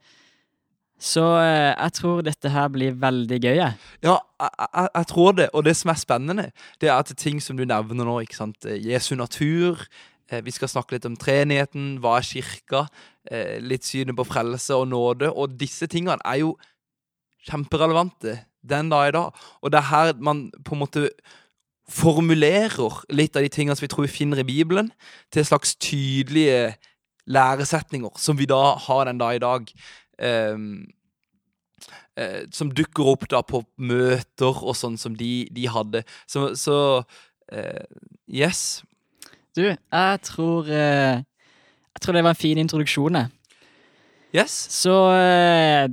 Så 1.02 1.24
jeg 1.42 1.94
tror 1.98 2.22
dette 2.22 2.52
her 2.54 2.68
blir 2.70 2.94
veldig 3.02 3.40
gøy. 3.42 3.58
Ja, 3.58 3.72
jeg, 4.06 4.52
jeg, 4.60 4.88
jeg 4.94 5.10
tror 5.10 5.34
det. 5.34 5.48
Og 5.50 5.66
det 5.66 5.74
som 5.80 5.90
er 5.90 5.98
spennende, 5.98 6.46
det 6.78 6.92
er 6.92 7.00
at 7.00 7.10
ting 7.18 7.42
som 7.42 7.58
du 7.58 7.66
nevner 7.66 8.06
nå, 8.06 8.20
ikke 8.22 8.38
sant. 8.38 8.70
Jesu 8.86 9.16
natur. 9.18 9.82
Eh, 10.30 10.42
vi 10.44 10.50
skal 10.54 10.70
snakke 10.70 10.96
litt 10.96 11.06
om 11.06 11.16
treenigheten. 11.18 11.96
Hva 12.02 12.18
er 12.18 12.26
kirka? 12.26 12.86
Eh, 13.30 13.58
litt 13.62 13.86
synet 13.86 14.16
på 14.18 14.26
frelse 14.26 14.74
og 14.74 14.88
nåde. 14.90 15.30
Og 15.30 15.54
disse 15.58 15.86
tingene 15.90 16.18
er 16.24 16.42
jo 16.42 16.56
kjemperelevante 17.46 18.40
den 18.66 18.90
dag 18.90 19.08
i 19.08 19.14
dag. 19.14 19.44
Og 19.62 19.72
det 19.72 19.78
er 19.78 19.90
her 19.92 20.14
man 20.18 20.48
på 20.64 20.74
en 20.74 20.82
måte 20.82 21.08
formulerer 21.86 23.04
litt 23.14 23.36
av 23.38 23.44
de 23.46 23.52
tingene 23.52 23.76
som 23.78 23.84
vi 23.84 23.92
tror 23.92 24.08
vi 24.08 24.16
finner 24.16 24.42
i 24.42 24.48
Bibelen, 24.48 24.90
til 25.30 25.46
slags 25.46 25.76
tydelige 25.78 26.74
læresetninger, 27.30 28.10
som 28.18 28.38
vi 28.38 28.48
da 28.50 28.74
har 28.74 29.04
den 29.06 29.18
dag 29.18 29.36
i 29.36 29.38
dag. 29.38 29.70
Ehm, 30.18 30.88
eh, 32.16 32.50
som 32.50 32.74
dukker 32.74 33.06
opp 33.06 33.28
da 33.30 33.44
på 33.46 33.62
møter 33.78 34.58
og 34.64 34.74
sånn 34.74 34.98
som 34.98 35.14
de, 35.14 35.46
de 35.54 35.68
hadde. 35.70 36.02
Så, 36.26 36.56
så 36.58 37.04
yes. 38.26 38.82
Du, 39.56 39.64
jeg 39.64 40.20
tror 40.26 40.68
eh, 40.68 41.22
Jeg 41.96 42.02
tror 42.04 42.16
det 42.16 42.22
var 42.26 42.34
en 42.34 42.38
fin 42.38 42.58
introduksjon, 42.60 43.16
jeg. 43.16 43.32
Yes. 44.36 44.52
Så 44.68 44.92
eh, 45.16 45.86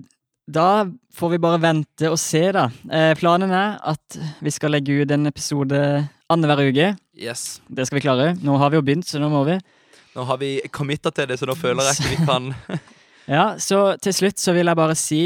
da 0.52 0.68
får 1.16 1.30
vi 1.32 1.40
bare 1.40 1.62
vente 1.64 2.10
og 2.12 2.18
se, 2.20 2.42
da. 2.52 2.66
Eh, 2.92 3.14
planen 3.16 3.54
er 3.56 3.78
at 3.94 4.18
vi 4.44 4.52
skal 4.52 4.74
legge 4.76 4.98
ut 5.00 5.14
en 5.16 5.30
episode 5.30 5.80
Annenhver 6.34 6.66
uke. 6.68 6.90
Yes. 7.16 7.62
Det 7.72 7.86
skal 7.88 8.02
vi 8.02 8.04
klare. 8.04 8.34
Nå 8.44 8.58
har 8.60 8.74
vi 8.74 8.82
jo 8.82 8.84
begynt, 8.84 9.08
så 9.08 9.22
nå 9.22 9.30
må 9.32 9.46
vi. 9.48 9.56
Nå 10.18 10.26
har 10.28 10.42
vi 10.42 10.58
committa 10.74 11.14
til 11.16 11.30
det, 11.32 11.38
så 11.40 11.48
nå 11.48 11.56
føler 11.56 11.88
jeg 11.88 12.02
ikke 12.02 12.12
vi 12.12 12.28
kan 12.28 12.52
Ja, 13.38 13.46
så 13.64 13.96
til 14.04 14.14
slutt 14.14 14.42
så 14.44 14.52
vil 14.54 14.68
jeg 14.68 14.78
bare 14.78 14.98
si 15.00 15.22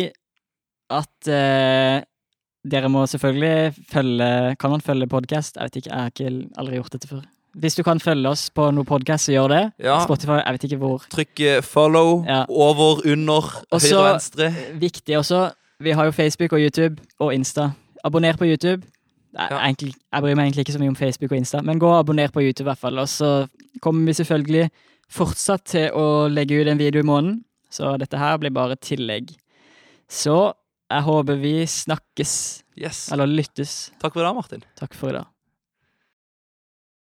at 0.94 1.28
dere 1.28 2.92
må 2.94 3.02
selvfølgelig 3.10 3.74
følge 3.90 4.30
Kan 4.62 4.72
man 4.72 4.86
følge 4.86 5.10
podkast? 5.12 5.58
Jeg 5.58 5.68
vet 5.68 5.82
ikke, 5.82 5.90
jeg 5.90 6.06
har 6.06 6.14
ikke 6.14 6.62
aldri 6.62 6.80
gjort 6.80 6.96
dette 6.96 7.10
før. 7.10 7.26
Hvis 7.58 7.76
du 7.76 7.82
kan 7.84 8.00
følge 8.00 8.30
oss 8.30 8.50
på 8.54 8.68
noen 8.72 8.86
podkast, 8.86 9.26
så 9.26 9.34
gjør 9.34 9.48
det. 9.50 9.62
Ja. 9.82 9.96
Spotify, 10.06 10.38
jeg 10.44 10.54
vet 10.58 10.64
ikke 10.68 10.78
hvor. 10.82 11.06
Trykk 11.10 11.40
eh, 11.42 11.62
follow. 11.66 12.20
Ja. 12.28 12.44
Over, 12.50 13.02
under, 13.10 13.48
også, 13.74 13.96
høyre 13.96 14.12
venstre. 14.12 14.50
Viktig 14.78 15.18
også, 15.18 15.40
vi 15.82 15.92
har 15.98 16.06
jo 16.06 16.12
Facebook 16.14 16.54
og 16.54 16.62
YouTube 16.62 17.02
og 17.20 17.34
Insta. 17.34 17.72
Abonner 18.06 18.38
på 18.38 18.46
YouTube. 18.46 18.86
Nei, 19.38 19.48
Ja. 19.52 19.58
egentlig, 19.68 19.94
jeg 20.14 20.22
bryr 20.24 20.36
meg 20.36 20.46
egentlig 20.48 20.64
ikke 20.66 20.74
så 20.74 20.80
mye 20.82 20.90
om 20.94 20.96
Facebook 20.96 21.32
og 21.32 21.38
Insta, 21.38 21.62
men 21.62 21.80
gå 21.80 21.88
og 21.90 22.00
abonner 22.00 22.32
på 22.34 22.42
YouTube 22.46 22.66
i 22.66 22.70
hvert 22.72 22.80
fall. 22.82 23.00
Og 23.00 23.08
så 23.10 23.48
kommer 23.82 24.06
vi 24.06 24.14
selvfølgelig 24.14 24.70
fortsatt 25.10 25.66
til 25.66 25.90
å 25.98 26.06
legge 26.30 26.62
ut 26.62 26.68
en 26.72 26.78
video 26.80 27.02
i 27.02 27.06
måneden, 27.06 27.44
så 27.70 27.98
dette 28.00 28.18
her 28.18 28.38
blir 28.42 28.54
bare 28.56 28.76
tillegg. 28.76 29.34
Så 30.10 30.54
jeg 30.90 31.04
håper 31.04 31.42
vi 31.42 31.66
snakkes, 31.66 32.64
Yes. 32.78 33.12
eller 33.12 33.26
lyttes. 33.28 33.92
Takk 34.00 34.14
for 34.14 34.24
det, 34.24 34.34
Martin. 34.36 34.64
Takk 34.80 34.94
for 34.94 35.10
i 35.10 35.14
dag. 35.20 35.26